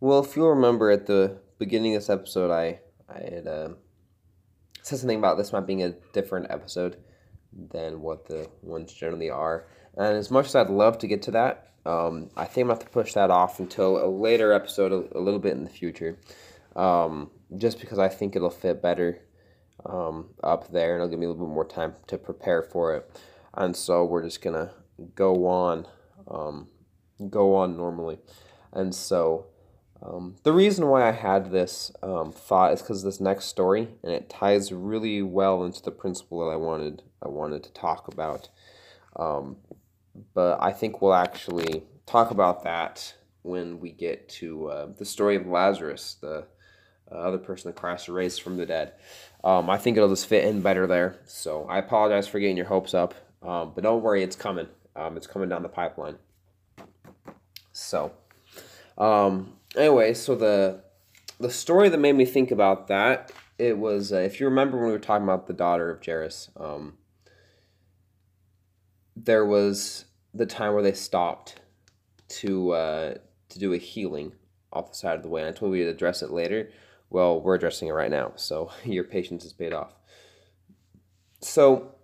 Well, 0.00 0.20
if 0.20 0.36
you'll 0.36 0.50
remember 0.50 0.90
at 0.90 1.06
the 1.06 1.38
beginning 1.58 1.94
of 1.94 2.02
this 2.02 2.08
episode, 2.08 2.50
I 2.50 2.80
I 3.18 3.34
had 3.34 3.46
uh, 3.46 3.68
said 4.82 4.98
something 4.98 5.18
about 5.18 5.36
this 5.36 5.52
not 5.52 5.66
being 5.66 5.82
a 5.82 5.94
different 6.12 6.50
episode 6.50 6.98
than 7.52 8.00
what 8.00 8.26
the 8.26 8.48
ones 8.62 8.92
generally 8.92 9.30
are. 9.30 9.66
And 9.96 10.16
as 10.16 10.30
much 10.30 10.46
as 10.46 10.54
I'd 10.54 10.70
love 10.70 10.98
to 10.98 11.06
get 11.06 11.22
to 11.22 11.30
that, 11.32 11.72
um, 11.84 12.30
I 12.36 12.44
think 12.44 12.64
I'm 12.64 12.68
going 12.68 12.78
to 12.78 12.84
have 12.84 12.92
to 12.92 12.92
push 12.92 13.14
that 13.14 13.30
off 13.30 13.60
until 13.60 14.04
a 14.04 14.06
later 14.06 14.52
episode, 14.52 14.92
a, 14.92 15.18
a 15.18 15.20
little 15.20 15.40
bit 15.40 15.52
in 15.52 15.64
the 15.64 15.70
future, 15.70 16.18
um, 16.76 17.30
just 17.56 17.80
because 17.80 17.98
I 17.98 18.08
think 18.08 18.36
it'll 18.36 18.50
fit 18.50 18.82
better 18.82 19.20
um, 19.86 20.30
up 20.42 20.70
there 20.70 20.94
and 20.94 21.02
it'll 21.02 21.08
give 21.08 21.18
me 21.18 21.26
a 21.26 21.30
little 21.30 21.46
bit 21.46 21.52
more 21.52 21.64
time 21.64 21.94
to 22.08 22.18
prepare 22.18 22.62
for 22.62 22.94
it. 22.94 23.20
And 23.54 23.74
so 23.74 24.04
we're 24.04 24.22
just 24.22 24.42
going 24.42 24.54
to 24.54 24.72
go 25.14 25.46
on, 25.46 25.86
um, 26.30 26.68
go 27.30 27.54
on 27.54 27.76
normally. 27.76 28.18
And 28.72 28.94
so 28.94 29.46
um, 30.02 30.36
the 30.44 30.52
reason 30.52 30.86
why 30.86 31.08
I 31.08 31.12
had 31.12 31.50
this 31.50 31.92
um, 32.02 32.32
thought 32.32 32.72
is 32.72 32.82
because 32.82 33.02
this 33.02 33.20
next 33.20 33.46
story, 33.46 33.88
and 34.02 34.12
it 34.12 34.30
ties 34.30 34.72
really 34.72 35.22
well 35.22 35.64
into 35.64 35.82
the 35.82 35.90
principle 35.90 36.44
that 36.44 36.52
I 36.52 36.56
wanted 36.56 37.02
I 37.22 37.28
wanted 37.28 37.64
to 37.64 37.72
talk 37.72 38.06
about. 38.08 38.48
Um, 39.16 39.56
but 40.34 40.58
I 40.62 40.72
think 40.72 41.02
we'll 41.02 41.14
actually 41.14 41.82
talk 42.06 42.30
about 42.30 42.62
that 42.62 43.14
when 43.42 43.80
we 43.80 43.90
get 43.90 44.28
to 44.28 44.68
uh, 44.68 44.88
the 44.96 45.04
story 45.04 45.34
of 45.34 45.46
Lazarus, 45.46 46.16
the 46.20 46.46
uh, 47.10 47.14
other 47.14 47.38
person 47.38 47.68
that 47.68 47.80
Christ 47.80 48.08
raised 48.08 48.42
from 48.42 48.56
the 48.56 48.66
dead. 48.66 48.92
Um, 49.42 49.68
I 49.68 49.78
think 49.78 49.96
it'll 49.96 50.08
just 50.08 50.26
fit 50.26 50.44
in 50.44 50.60
better 50.60 50.86
there. 50.86 51.18
So 51.24 51.64
I 51.64 51.78
apologize 51.78 52.28
for 52.28 52.38
getting 52.38 52.56
your 52.56 52.66
hopes 52.66 52.94
up, 52.94 53.14
um, 53.42 53.72
but 53.74 53.82
don't 53.82 54.02
worry, 54.02 54.22
it's 54.22 54.36
coming. 54.36 54.68
Um, 54.94 55.16
it's 55.16 55.26
coming 55.26 55.48
down 55.48 55.62
the 55.62 55.68
pipeline. 55.68 56.18
So. 57.72 58.12
Um, 58.96 59.57
anyway, 59.76 60.14
so 60.14 60.34
the 60.34 60.82
the 61.40 61.50
story 61.50 61.88
that 61.88 61.98
made 61.98 62.16
me 62.16 62.24
think 62.24 62.50
about 62.50 62.88
that 62.88 63.32
it 63.58 63.76
was 63.76 64.12
uh, 64.12 64.16
if 64.16 64.40
you 64.40 64.46
remember 64.46 64.76
when 64.78 64.86
we 64.86 64.92
were 64.92 64.98
talking 64.98 65.24
about 65.24 65.46
the 65.46 65.52
daughter 65.52 65.90
of 65.90 66.04
Jairus, 66.04 66.50
um, 66.56 66.96
there 69.16 69.44
was 69.44 70.04
the 70.32 70.46
time 70.46 70.74
where 70.74 70.82
they 70.82 70.92
stopped 70.92 71.60
to 72.28 72.72
uh, 72.72 73.14
to 73.48 73.58
do 73.58 73.72
a 73.72 73.78
healing 73.78 74.32
off 74.72 74.90
the 74.90 74.96
side 74.96 75.16
of 75.16 75.22
the 75.22 75.28
way. 75.28 75.40
And 75.42 75.48
I 75.48 75.52
told 75.52 75.74
you 75.74 75.84
we'd 75.84 75.90
address 75.90 76.22
it 76.22 76.30
later. 76.30 76.70
Well, 77.10 77.40
we're 77.40 77.54
addressing 77.54 77.88
it 77.88 77.92
right 77.92 78.10
now, 78.10 78.32
so 78.36 78.70
your 78.84 79.04
patience 79.04 79.44
is 79.44 79.52
paid 79.52 79.72
off. 79.72 79.94
So, 81.40 81.94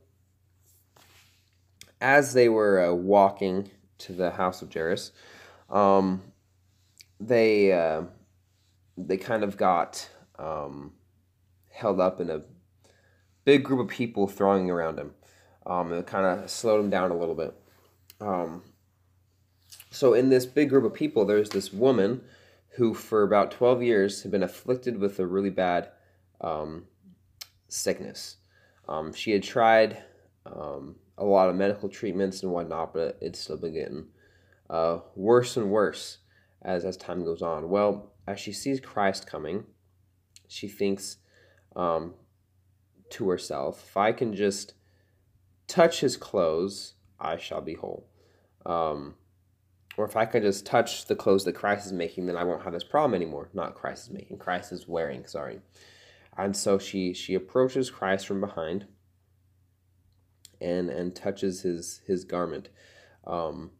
as 2.00 2.32
they 2.32 2.48
were 2.48 2.84
uh, 2.84 2.94
walking 2.94 3.70
to 3.98 4.12
the 4.12 4.32
house 4.32 4.62
of 4.62 4.72
Jairus, 4.72 5.12
um, 5.70 6.22
they 7.20 7.72
uh, 7.72 8.02
they 8.96 9.16
kind 9.16 9.42
of 9.44 9.56
got 9.56 10.08
um, 10.38 10.92
held 11.70 12.00
up 12.00 12.20
in 12.20 12.30
a 12.30 12.42
big 13.44 13.64
group 13.64 13.80
of 13.80 13.88
people 13.88 14.26
thronging 14.26 14.70
around 14.70 14.98
him. 14.98 15.14
Um, 15.66 15.92
it 15.92 16.06
kind 16.06 16.26
of 16.26 16.50
slowed 16.50 16.84
him 16.84 16.90
down 16.90 17.10
a 17.10 17.16
little 17.16 17.34
bit. 17.34 17.54
Um, 18.20 18.62
so 19.90 20.14
in 20.14 20.28
this 20.28 20.46
big 20.46 20.68
group 20.68 20.84
of 20.84 20.94
people, 20.94 21.24
there's 21.24 21.50
this 21.50 21.72
woman 21.72 22.22
who, 22.76 22.94
for 22.94 23.22
about 23.22 23.50
twelve 23.50 23.82
years, 23.82 24.22
had 24.22 24.32
been 24.32 24.42
afflicted 24.42 24.98
with 24.98 25.18
a 25.18 25.26
really 25.26 25.50
bad 25.50 25.90
um, 26.40 26.84
sickness. 27.68 28.36
Um, 28.88 29.12
she 29.12 29.30
had 29.32 29.42
tried 29.42 30.02
um, 30.44 30.96
a 31.16 31.24
lot 31.24 31.48
of 31.48 31.56
medical 31.56 31.88
treatments 31.88 32.42
and 32.42 32.52
whatnot, 32.52 32.92
but 32.92 33.16
it's 33.20 33.38
still 33.38 33.56
been 33.56 33.72
getting 33.72 34.06
uh, 34.68 34.98
worse 35.14 35.56
and 35.56 35.70
worse 35.70 36.18
as 36.64 36.84
as 36.84 36.96
time 36.96 37.24
goes 37.24 37.42
on? 37.42 37.68
Well, 37.68 38.12
as 38.26 38.40
she 38.40 38.52
sees 38.52 38.80
Christ 38.80 39.26
coming, 39.26 39.64
she 40.48 40.68
thinks 40.68 41.18
um, 41.76 42.14
to 43.10 43.28
herself, 43.28 43.84
if 43.88 43.96
I 43.96 44.12
can 44.12 44.34
just 44.34 44.74
touch 45.66 46.00
his 46.00 46.16
clothes, 46.16 46.94
I 47.20 47.36
shall 47.36 47.60
be 47.60 47.74
whole. 47.74 48.08
Um, 48.66 49.14
or 49.96 50.04
if 50.04 50.16
I 50.16 50.26
can 50.26 50.42
just 50.42 50.66
touch 50.66 51.06
the 51.06 51.14
clothes 51.14 51.44
that 51.44 51.54
Christ 51.54 51.86
is 51.86 51.92
making, 51.92 52.26
then 52.26 52.36
I 52.36 52.44
won't 52.44 52.62
have 52.62 52.72
this 52.72 52.84
problem 52.84 53.14
anymore. 53.14 53.48
Not 53.52 53.74
Christ 53.74 54.08
is 54.08 54.12
making, 54.12 54.38
Christ 54.38 54.72
is 54.72 54.88
wearing, 54.88 55.26
sorry. 55.26 55.60
And 56.36 56.56
so 56.56 56.78
she 56.78 57.14
she 57.14 57.34
approaches 57.34 57.90
Christ 57.90 58.26
from 58.26 58.40
behind 58.40 58.86
and 60.60 60.90
and 60.90 61.14
touches 61.14 61.62
his 61.62 62.00
his 62.06 62.24
garment. 62.24 62.70
Um, 63.24 63.70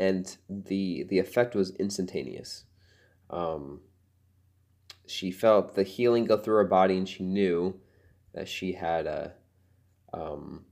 and 0.00 0.38
the 0.48 1.04
the 1.04 1.18
effect 1.18 1.54
was 1.54 1.76
instantaneous. 1.76 2.64
Um, 3.28 3.82
she 5.06 5.30
felt 5.30 5.74
the 5.74 5.82
healing 5.82 6.24
go 6.24 6.38
through 6.38 6.56
her 6.56 6.64
body, 6.64 6.96
and 6.96 7.08
she 7.08 7.22
knew 7.22 7.78
that 8.32 8.48
she 8.48 8.72
had 8.72 9.06
a. 9.06 9.34
Um, 10.12 10.64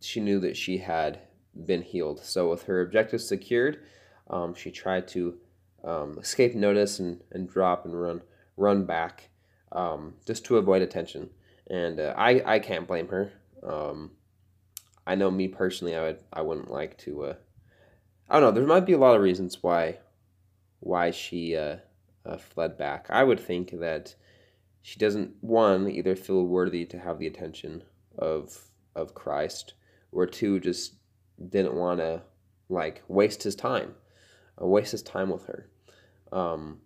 she 0.00 0.20
knew 0.20 0.40
that 0.40 0.56
she 0.56 0.78
had 0.78 1.20
been 1.64 1.82
healed. 1.82 2.24
So 2.24 2.50
with 2.50 2.64
her 2.64 2.80
objective 2.80 3.20
secured, 3.20 3.84
um, 4.28 4.54
she 4.54 4.70
tried 4.70 5.06
to 5.08 5.38
um, 5.84 6.18
escape 6.18 6.54
notice 6.54 6.98
and, 6.98 7.22
and 7.30 7.48
drop 7.48 7.84
and 7.84 7.98
run 7.98 8.22
run 8.56 8.84
back 8.84 9.28
um, 9.70 10.14
just 10.26 10.44
to 10.46 10.56
avoid 10.56 10.82
attention. 10.82 11.30
And 11.68 12.00
uh, 12.00 12.14
I 12.16 12.42
I 12.44 12.58
can't 12.58 12.88
blame 12.88 13.08
her. 13.08 13.32
Um, 13.62 14.10
I 15.06 15.14
know 15.14 15.30
me 15.30 15.46
personally, 15.46 15.94
I 15.94 16.02
would 16.02 16.18
I 16.32 16.42
wouldn't 16.42 16.70
like 16.70 16.98
to 16.98 17.24
uh, 17.24 17.34
I 18.30 18.38
don't 18.38 18.54
know. 18.54 18.60
There 18.60 18.68
might 18.68 18.86
be 18.86 18.92
a 18.92 18.98
lot 18.98 19.16
of 19.16 19.22
reasons 19.22 19.60
why 19.60 19.98
why 20.78 21.10
she 21.10 21.56
uh, 21.56 21.76
uh, 22.24 22.36
fled 22.36 22.78
back. 22.78 23.06
I 23.10 23.24
would 23.24 23.40
think 23.40 23.72
that 23.80 24.14
she 24.82 24.98
doesn't 24.98 25.34
one 25.40 25.90
either 25.90 26.14
feel 26.14 26.46
worthy 26.46 26.86
to 26.86 26.98
have 26.98 27.18
the 27.18 27.26
attention 27.26 27.82
of 28.16 28.56
of 28.94 29.14
Christ, 29.14 29.74
or 30.12 30.26
two 30.26 30.60
just 30.60 30.94
didn't 31.48 31.74
want 31.74 31.98
to 31.98 32.22
like 32.68 33.02
waste 33.08 33.42
his 33.42 33.56
time, 33.56 33.96
uh, 34.62 34.66
waste 34.66 34.92
his 34.92 35.02
time 35.02 35.30
with 35.30 35.46
her, 35.46 35.68
um, 36.30 36.78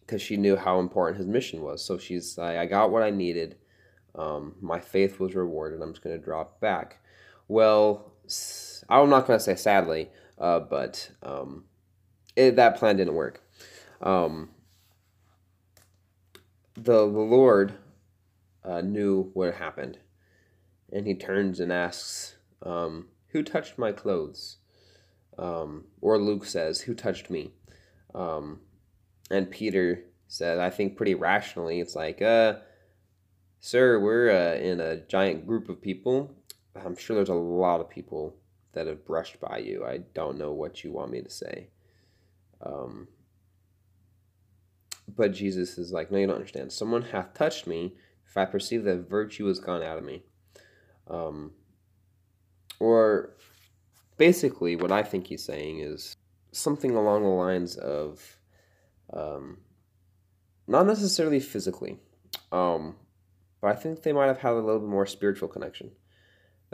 because 0.00 0.20
she 0.20 0.36
knew 0.36 0.56
how 0.56 0.80
important 0.80 1.18
his 1.18 1.28
mission 1.28 1.62
was. 1.62 1.84
So 1.84 1.96
she's 1.96 2.36
like, 2.36 2.58
I 2.58 2.66
got 2.66 2.90
what 2.90 3.04
I 3.04 3.10
needed. 3.10 3.56
Um, 4.16 4.56
my 4.60 4.80
faith 4.80 5.20
was 5.20 5.34
rewarded. 5.36 5.80
I'm 5.80 5.92
just 5.92 6.02
going 6.02 6.16
to 6.16 6.24
drop 6.24 6.60
back. 6.60 6.98
Well 7.46 8.13
I'm 8.88 9.10
not 9.10 9.26
going 9.26 9.38
to 9.38 9.44
say 9.44 9.54
sadly, 9.54 10.10
uh, 10.38 10.60
but 10.60 11.10
um, 11.22 11.64
it, 12.36 12.56
that 12.56 12.76
plan 12.76 12.96
didn't 12.96 13.14
work. 13.14 13.42
Um, 14.00 14.50
the, 16.74 16.82
the 16.82 17.20
Lord 17.20 17.74
uh, 18.64 18.80
knew 18.80 19.30
what 19.34 19.54
happened. 19.54 19.98
And 20.92 21.06
he 21.06 21.14
turns 21.14 21.60
and 21.60 21.72
asks, 21.72 22.36
um, 22.62 23.08
Who 23.28 23.42
touched 23.42 23.78
my 23.78 23.92
clothes? 23.92 24.58
Um, 25.38 25.84
or 26.00 26.18
Luke 26.18 26.44
says, 26.44 26.82
Who 26.82 26.94
touched 26.94 27.30
me? 27.30 27.52
Um, 28.14 28.60
and 29.30 29.50
Peter 29.50 30.04
said, 30.28 30.58
I 30.58 30.70
think 30.70 30.96
pretty 30.96 31.14
rationally, 31.14 31.80
it's 31.80 31.96
like, 31.96 32.22
uh, 32.22 32.54
Sir, 33.60 33.98
we're 33.98 34.30
uh, 34.30 34.56
in 34.58 34.78
a 34.78 34.98
giant 34.98 35.46
group 35.46 35.68
of 35.68 35.80
people. 35.80 36.36
I'm 36.76 36.96
sure 36.96 37.16
there's 37.16 37.28
a 37.28 37.34
lot 37.34 37.80
of 37.80 37.88
people 37.88 38.36
that 38.72 38.86
have 38.86 39.04
brushed 39.04 39.40
by 39.40 39.58
you. 39.58 39.84
I 39.84 39.98
don't 40.14 40.38
know 40.38 40.52
what 40.52 40.82
you 40.82 40.92
want 40.92 41.12
me 41.12 41.22
to 41.22 41.30
say. 41.30 41.68
Um, 42.60 43.08
but 45.08 45.32
Jesus 45.32 45.78
is 45.78 45.92
like, 45.92 46.10
No, 46.10 46.18
you 46.18 46.26
don't 46.26 46.36
understand. 46.36 46.72
Someone 46.72 47.02
hath 47.02 47.34
touched 47.34 47.66
me, 47.66 47.94
if 48.26 48.36
I 48.36 48.44
perceive 48.44 48.84
that 48.84 49.08
virtue 49.08 49.46
has 49.46 49.60
gone 49.60 49.82
out 49.82 49.98
of 49.98 50.04
me. 50.04 50.22
Um, 51.08 51.52
or 52.80 53.36
basically, 54.16 54.76
what 54.76 54.90
I 54.90 55.02
think 55.02 55.26
he's 55.26 55.44
saying 55.44 55.80
is 55.80 56.16
something 56.52 56.96
along 56.96 57.22
the 57.22 57.28
lines 57.28 57.76
of 57.76 58.38
um, 59.12 59.58
not 60.66 60.86
necessarily 60.86 61.40
physically, 61.40 61.98
um, 62.50 62.96
but 63.60 63.68
I 63.68 63.74
think 63.74 64.02
they 64.02 64.12
might 64.12 64.26
have 64.26 64.38
had 64.38 64.52
a 64.52 64.60
little 64.60 64.80
bit 64.80 64.88
more 64.88 65.06
spiritual 65.06 65.48
connection. 65.48 65.90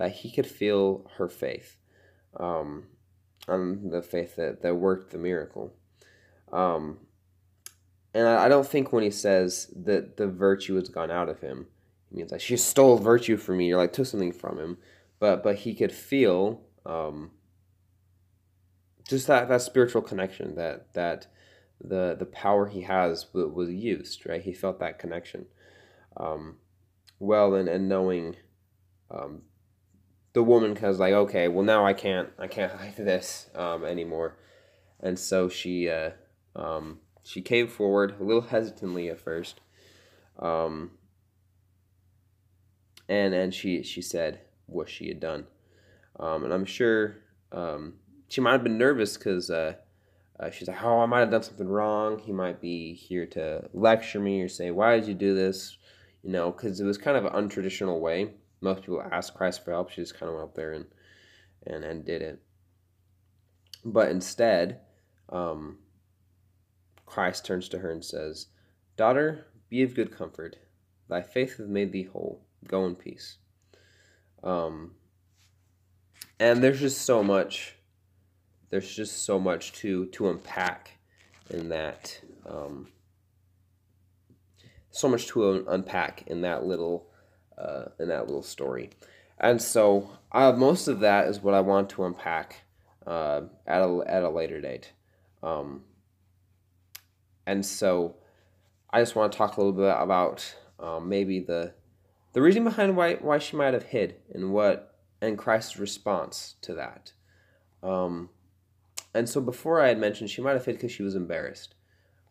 That 0.00 0.12
he 0.12 0.30
could 0.30 0.46
feel 0.46 1.10
her 1.18 1.28
faith, 1.28 1.76
um, 2.38 2.84
and 3.46 3.92
the 3.92 4.00
faith 4.00 4.36
that, 4.36 4.62
that 4.62 4.76
worked 4.76 5.12
the 5.12 5.18
miracle. 5.18 5.74
Um, 6.50 7.00
and 8.14 8.26
I, 8.26 8.46
I 8.46 8.48
don't 8.48 8.66
think 8.66 8.94
when 8.94 9.02
he 9.02 9.10
says 9.10 9.70
that 9.76 10.16
the 10.16 10.26
virtue 10.26 10.76
has 10.76 10.88
gone 10.88 11.10
out 11.10 11.28
of 11.28 11.40
him, 11.40 11.66
he 12.08 12.16
means 12.16 12.32
like 12.32 12.40
she 12.40 12.56
stole 12.56 12.96
virtue 12.96 13.36
from 13.36 13.58
me 13.58 13.70
or 13.74 13.76
like 13.76 13.92
took 13.92 14.06
something 14.06 14.32
from 14.32 14.58
him. 14.58 14.78
But 15.18 15.42
but 15.42 15.56
he 15.56 15.74
could 15.74 15.92
feel 15.92 16.62
um, 16.86 17.32
just 19.06 19.26
that, 19.26 19.50
that 19.50 19.60
spiritual 19.60 20.00
connection 20.00 20.54
that 20.54 20.94
that 20.94 21.26
the 21.78 22.16
the 22.18 22.24
power 22.24 22.68
he 22.68 22.80
has 22.80 23.26
was 23.34 23.68
used 23.68 24.24
right 24.26 24.40
he 24.40 24.54
felt 24.54 24.80
that 24.80 24.98
connection 24.98 25.44
um, 26.16 26.56
well 27.18 27.54
and, 27.54 27.68
and 27.68 27.86
knowing 27.86 28.36
um, 29.10 29.42
the 30.32 30.42
woman 30.42 30.76
was 30.80 30.98
like 30.98 31.12
okay 31.12 31.48
well 31.48 31.64
now 31.64 31.84
i 31.84 31.92
can't 31.92 32.28
i 32.38 32.46
can't 32.46 32.72
hide 32.72 32.96
this 32.96 33.48
um, 33.54 33.84
anymore 33.84 34.36
and 35.00 35.18
so 35.18 35.48
she 35.48 35.88
uh, 35.88 36.10
um, 36.56 36.98
she 37.22 37.40
came 37.40 37.66
forward 37.66 38.14
a 38.20 38.24
little 38.24 38.42
hesitantly 38.42 39.08
at 39.08 39.20
first 39.20 39.60
um, 40.38 40.92
and 43.08 43.34
and 43.34 43.54
she 43.54 43.82
she 43.82 44.02
said 44.02 44.40
what 44.66 44.88
she 44.88 45.08
had 45.08 45.20
done 45.20 45.46
um, 46.18 46.44
and 46.44 46.52
i'm 46.52 46.64
sure 46.64 47.16
um, 47.52 47.94
she 48.28 48.40
might 48.40 48.52
have 48.52 48.62
been 48.64 48.78
nervous 48.78 49.16
because 49.16 49.50
uh, 49.50 49.74
uh, 50.40 50.50
she's 50.50 50.68
like, 50.68 50.82
oh, 50.82 51.00
I 51.00 51.06
might 51.06 51.20
have 51.20 51.30
done 51.30 51.42
something 51.42 51.68
wrong. 51.68 52.18
He 52.18 52.32
might 52.32 52.60
be 52.60 52.94
here 52.94 53.26
to 53.26 53.68
lecture 53.74 54.20
me 54.20 54.40
or 54.40 54.48
say, 54.48 54.70
why 54.70 54.98
did 54.98 55.06
you 55.06 55.14
do 55.14 55.34
this? 55.34 55.76
You 56.22 56.30
know, 56.30 56.50
because 56.50 56.80
it 56.80 56.84
was 56.84 56.96
kind 56.96 57.16
of 57.16 57.26
an 57.26 57.32
untraditional 57.32 58.00
way. 58.00 58.30
Most 58.60 58.82
people 58.82 59.02
ask 59.10 59.34
Christ 59.34 59.64
for 59.64 59.70
help. 59.70 59.90
She 59.90 60.02
just 60.02 60.18
kind 60.18 60.28
of 60.28 60.36
went 60.36 60.48
up 60.48 60.54
there 60.54 60.72
and, 60.72 60.86
and, 61.66 61.84
and 61.84 62.04
did 62.04 62.22
it. 62.22 62.42
But 63.84 64.10
instead, 64.10 64.80
um, 65.30 65.78
Christ 67.06 67.46
turns 67.46 67.68
to 67.70 67.78
her 67.78 67.90
and 67.90 68.04
says, 68.04 68.48
Daughter, 68.96 69.46
be 69.68 69.82
of 69.82 69.94
good 69.94 70.16
comfort. 70.16 70.56
Thy 71.08 71.22
faith 71.22 71.56
hath 71.56 71.66
made 71.66 71.92
thee 71.92 72.04
whole. 72.04 72.44
Go 72.66 72.84
in 72.86 72.94
peace. 72.94 73.38
Um, 74.44 74.92
and 76.38 76.62
there's 76.62 76.80
just 76.80 77.02
so 77.02 77.22
much 77.22 77.76
there's 78.70 78.94
just 78.94 79.24
so 79.24 79.38
much 79.38 79.72
to 79.72 80.06
to 80.06 80.30
unpack 80.30 80.92
in 81.50 81.68
that 81.68 82.20
um, 82.46 82.88
so 84.90 85.08
much 85.08 85.26
to 85.28 85.64
unpack 85.68 86.22
in 86.26 86.40
that 86.40 86.64
little 86.64 87.09
uh, 87.60 87.84
in 87.98 88.08
that 88.08 88.26
little 88.26 88.42
story. 88.42 88.90
And 89.38 89.60
so 89.60 90.10
uh, 90.32 90.52
most 90.52 90.88
of 90.88 91.00
that 91.00 91.28
is 91.28 91.40
what 91.40 91.54
I 91.54 91.60
want 91.60 91.90
to 91.90 92.04
unpack 92.04 92.62
uh, 93.06 93.42
at, 93.66 93.82
a, 93.82 94.02
at 94.06 94.22
a 94.22 94.30
later 94.30 94.60
date. 94.60 94.92
Um, 95.42 95.82
and 97.46 97.64
so 97.64 98.16
I 98.90 99.00
just 99.00 99.16
want 99.16 99.32
to 99.32 99.38
talk 99.38 99.56
a 99.56 99.60
little 99.60 99.72
bit 99.72 99.94
about 99.98 100.54
um, 100.78 101.08
maybe 101.08 101.40
the 101.40 101.74
the 102.32 102.40
reason 102.40 102.62
behind 102.62 102.96
why 102.96 103.14
why 103.14 103.38
she 103.38 103.56
might 103.56 103.74
have 103.74 103.84
hid 103.84 104.16
and 104.32 104.52
what 104.52 104.98
and 105.20 105.36
Christ's 105.36 105.78
response 105.78 106.54
to 106.62 106.74
that. 106.74 107.12
Um, 107.82 108.30
and 109.14 109.28
so 109.28 109.40
before 109.40 109.80
I 109.80 109.88
had 109.88 109.98
mentioned 109.98 110.30
she 110.30 110.42
might 110.42 110.52
have 110.52 110.64
hid 110.64 110.76
because 110.76 110.92
she 110.92 111.02
was 111.02 111.16
embarrassed, 111.16 111.74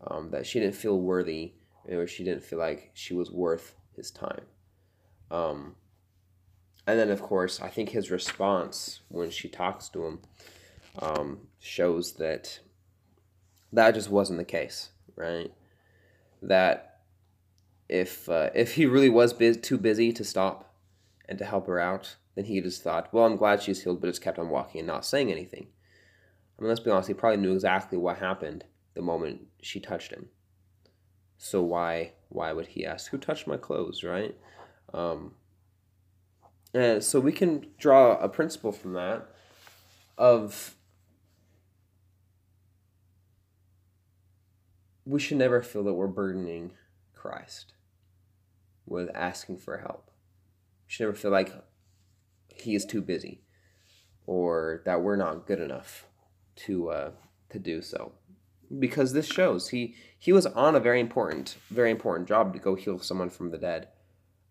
um, 0.08 0.32
that 0.32 0.46
she 0.46 0.60
didn't 0.60 0.76
feel 0.76 1.00
worthy 1.00 1.54
or 1.90 2.08
she 2.08 2.24
didn't 2.24 2.44
feel 2.44 2.60
like 2.60 2.92
she 2.94 3.14
was 3.14 3.30
worth 3.32 3.76
his 3.96 4.12
time. 4.12 4.46
Um, 5.32 5.76
and 6.88 6.98
then, 7.00 7.10
of 7.12 7.22
course, 7.22 7.62
I 7.62 7.68
think 7.70 7.90
his 7.90 8.10
response 8.10 9.02
when 9.10 9.30
she 9.30 9.48
talks 9.48 9.90
to 9.90 10.06
him 10.06 10.20
um, 11.00 11.40
shows 11.60 12.14
that 12.14 12.60
that 13.72 13.94
just 13.94 14.10
wasn't 14.10 14.40
the 14.40 14.46
case, 14.46 14.90
right? 15.16 15.52
That 16.42 17.02
if 17.88 18.28
uh, 18.30 18.50
if 18.56 18.76
he 18.76 18.86
really 18.86 19.10
was 19.10 19.36
too 19.62 19.78
busy 19.78 20.12
to 20.14 20.24
stop 20.24 20.74
and 21.28 21.38
to 21.38 21.46
help 21.46 21.68
her 21.68 21.80
out, 21.80 22.16
then 22.36 22.46
he 22.46 22.62
just 22.62 22.82
thought, 22.82 23.14
well, 23.14 23.26
I'm 23.26 23.36
glad 23.36 23.62
she's 23.62 23.84
healed, 23.84 24.02
but 24.02 24.08
just 24.08 24.22
kept 24.22 24.40
on 24.40 24.50
walking 24.50 24.80
and 24.80 24.88
not 24.88 25.06
saying 25.06 25.32
anything. 25.32 25.68
I 26.58 26.62
mean, 26.62 26.70
let's 26.70 26.80
be 26.80 26.92
honest, 26.92 27.08
he 27.08 27.14
probably 27.14 27.42
knew 27.42 27.54
exactly 27.54 27.98
what 27.98 28.18
happened 28.18 28.64
the 28.96 29.02
moment 29.02 29.42
she 29.62 29.80
touched 29.80 30.12
him. 30.12 30.30
So 31.38 31.62
why 31.62 32.14
why 32.30 32.54
would 32.54 32.68
he 32.68 32.86
ask, 32.86 33.12
who 33.12 33.18
touched 33.18 33.48
my 33.48 33.58
clothes, 33.58 34.04
right? 34.04 34.36
Um, 34.94 35.34
and 36.74 37.04
so 37.04 37.20
we 37.20 37.32
can 37.32 37.68
draw 37.78 38.18
a 38.18 38.30
principle 38.30 38.72
from 38.72 38.94
that 38.94 39.28
of 40.18 40.76
we 45.06 45.20
should 45.20 45.38
never 45.38 45.62
feel 45.62 45.84
that 45.84 45.94
we're 45.94 46.08
burdening 46.08 46.72
Christ 47.16 47.74
with 48.86 49.10
asking 49.16 49.58
for 49.58 49.80
help. 49.80 50.12
We 50.88 50.92
should 50.92 51.04
never 51.06 51.16
feel 51.16 51.32
like 51.32 51.54
he 52.48 52.76
is 52.76 52.86
too 52.86 53.02
busy 53.02 53.42
or 54.26 54.82
that 54.86 55.02
we're 55.02 55.16
not 55.16 55.48
good 55.48 55.60
enough 55.60 56.06
to 56.56 56.90
uh, 56.90 57.12
to 57.50 57.60
do 57.60 57.82
so 57.82 58.12
because 58.78 59.14
this 59.14 59.26
shows 59.26 59.70
he 59.70 59.96
he 60.20 60.32
was 60.32 60.46
on 60.46 60.76
a 60.76 60.80
very 60.80 61.00
important 61.00 61.58
very 61.72 61.90
important 61.90 62.28
job 62.28 62.54
to 62.54 62.60
go 62.60 62.76
heal 62.76 63.00
someone 63.00 63.30
from 63.30 63.50
the 63.50 63.58
dead 63.58 63.88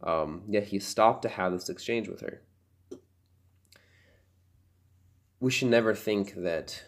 um, 0.02 0.42
yet 0.48 0.64
he 0.64 0.78
stopped 0.78 1.22
to 1.22 1.28
have 1.28 1.52
this 1.52 1.68
exchange 1.68 2.08
with 2.08 2.20
her. 2.20 2.42
We 5.40 5.50
should 5.50 5.68
never 5.68 5.94
think 5.94 6.34
that 6.34 6.84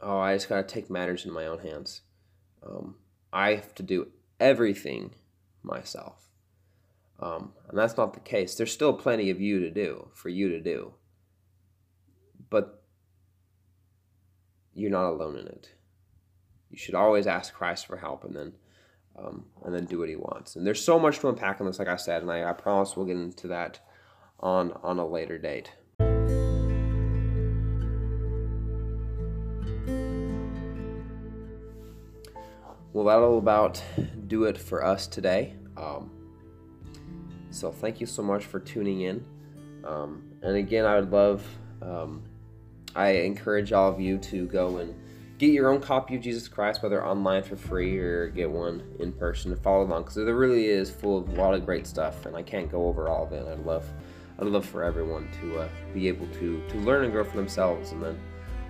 oh 0.00 0.18
i 0.18 0.34
just 0.34 0.48
got 0.48 0.56
to 0.66 0.74
take 0.74 0.90
matters 0.90 1.24
in 1.24 1.32
my 1.32 1.46
own 1.46 1.58
hands. 1.60 2.02
Um, 2.66 2.96
i 3.32 3.54
have 3.54 3.74
to 3.76 3.82
do 3.82 4.08
everything 4.40 5.14
myself. 5.62 6.28
Um, 7.20 7.52
and 7.68 7.78
that's 7.78 7.96
not 7.96 8.14
the 8.14 8.20
case. 8.20 8.54
There's 8.54 8.72
still 8.72 8.92
plenty 8.92 9.30
of 9.30 9.40
you 9.40 9.60
to 9.60 9.70
do 9.70 10.08
for 10.14 10.28
you 10.28 10.48
to 10.50 10.60
do. 10.60 10.94
But 12.50 12.82
you're 14.74 14.90
not 14.90 15.08
alone 15.08 15.38
in 15.38 15.46
it. 15.46 15.74
You 16.70 16.76
should 16.76 16.94
always 16.94 17.26
ask 17.26 17.54
Christ 17.54 17.86
for 17.86 17.98
help 17.98 18.24
and 18.24 18.34
then 18.34 18.52
um, 19.18 19.44
and 19.64 19.74
then 19.74 19.84
do 19.84 19.98
what 19.98 20.08
he 20.08 20.16
wants. 20.16 20.56
And 20.56 20.66
there's 20.66 20.82
so 20.82 20.98
much 20.98 21.18
to 21.20 21.28
unpack 21.28 21.60
in 21.60 21.66
this, 21.66 21.78
like 21.78 21.88
I 21.88 21.96
said, 21.96 22.22
and 22.22 22.30
I, 22.30 22.48
I 22.48 22.52
promise 22.52 22.96
we'll 22.96 23.06
get 23.06 23.16
into 23.16 23.48
that 23.48 23.80
on 24.40 24.72
on 24.82 24.98
a 24.98 25.06
later 25.06 25.38
date. 25.38 25.70
Well, 32.92 33.06
that'll 33.06 33.38
about 33.38 33.82
do 34.28 34.44
it 34.44 34.56
for 34.56 34.84
us 34.84 35.08
today. 35.08 35.54
Um, 35.76 36.10
so 37.50 37.72
thank 37.72 38.00
you 38.00 38.06
so 38.06 38.22
much 38.22 38.44
for 38.44 38.60
tuning 38.60 39.00
in. 39.00 39.24
Um, 39.84 40.22
and 40.42 40.56
again, 40.56 40.84
I 40.84 41.00
would 41.00 41.10
love 41.10 41.44
um, 41.82 42.22
I 42.94 43.08
encourage 43.10 43.72
all 43.72 43.90
of 43.90 44.00
you 44.00 44.18
to 44.18 44.46
go 44.46 44.78
and 44.78 44.94
get 45.38 45.50
your 45.50 45.70
own 45.70 45.80
copy 45.80 46.16
of 46.16 46.22
Jesus 46.22 46.48
Christ, 46.48 46.82
whether 46.82 47.04
online 47.04 47.42
for 47.42 47.56
free 47.56 47.98
or 47.98 48.28
get 48.28 48.50
one 48.50 48.82
in 49.00 49.12
person 49.12 49.50
to 49.50 49.56
follow 49.56 49.84
along, 49.84 50.02
because 50.02 50.16
it 50.16 50.22
really 50.22 50.66
is 50.66 50.90
full 50.90 51.18
of 51.18 51.28
a 51.28 51.32
lot 51.32 51.54
of 51.54 51.64
great 51.64 51.86
stuff, 51.86 52.26
and 52.26 52.36
I 52.36 52.42
can't 52.42 52.70
go 52.70 52.86
over 52.86 53.08
all 53.08 53.24
of 53.24 53.32
it. 53.32 53.46
I'd 53.46 53.64
love, 53.64 53.84
I'd 54.38 54.46
love 54.46 54.64
for 54.66 54.84
everyone 54.84 55.28
to 55.40 55.60
uh, 55.60 55.68
be 55.92 56.08
able 56.08 56.26
to 56.28 56.62
to 56.68 56.76
learn 56.78 57.04
and 57.04 57.12
grow 57.12 57.24
for 57.24 57.36
themselves, 57.36 57.92
and 57.92 58.02
then 58.02 58.18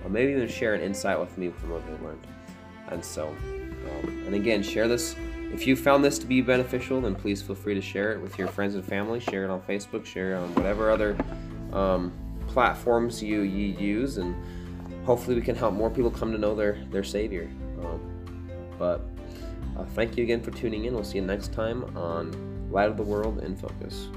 uh, 0.05 0.09
maybe 0.09 0.33
even 0.33 0.49
share 0.49 0.75
an 0.75 0.81
insight 0.81 1.19
with 1.19 1.37
me 1.37 1.51
from 1.51 1.71
what 1.71 1.87
they 1.87 2.05
learned. 2.05 2.27
And 2.89 3.05
so, 3.05 3.29
um, 3.29 4.25
and 4.27 4.35
again, 4.35 4.63
share 4.63 4.89
this 4.89 5.17
if 5.55 5.69
you 5.69 5.77
found 5.77 6.05
this 6.05 6.19
to 6.19 6.27
be 6.27 6.41
beneficial, 6.41 7.01
then 7.01 7.15
please 7.15 7.41
feel 7.41 7.55
free 7.55 7.75
to 7.75 7.81
share 7.81 8.13
it 8.13 8.21
with 8.21 8.37
your 8.39 8.49
friends 8.49 8.75
and 8.75 8.85
family. 8.85 9.21
Share 9.21 9.45
it 9.45 9.51
on 9.51 9.61
Facebook. 9.63 10.05
Share 10.05 10.33
it 10.33 10.39
on 10.39 10.53
whatever 10.57 10.91
other 10.91 11.17
um, 11.73 12.13
platforms 12.49 13.23
you, 13.23 13.43
you 13.43 13.79
use, 13.79 14.19
and 14.19 14.35
hopefully 15.05 15.37
we 15.37 15.43
can 15.43 15.55
help 15.55 15.75
more 15.75 15.91
people 15.91 16.11
come 16.11 16.33
to 16.33 16.39
know 16.39 16.55
their 16.55 16.85
their 16.91 17.05
Savior. 17.05 17.51
Um, 17.83 18.49
but 18.79 19.07
uh, 19.79 19.85
thank 19.95 20.17
you 20.17 20.25
again 20.25 20.41
for 20.41 20.51
tuning 20.51 20.85
in. 20.85 20.95
We'll 20.95 21.05
see 21.05 21.19
you 21.19 21.25
next 21.25 21.53
time 21.53 21.97
on 21.97 22.71
Light 22.71 22.89
of 22.89 22.97
the 22.97 23.03
World 23.03 23.43
in 23.43 23.57
Focus. 23.57 24.09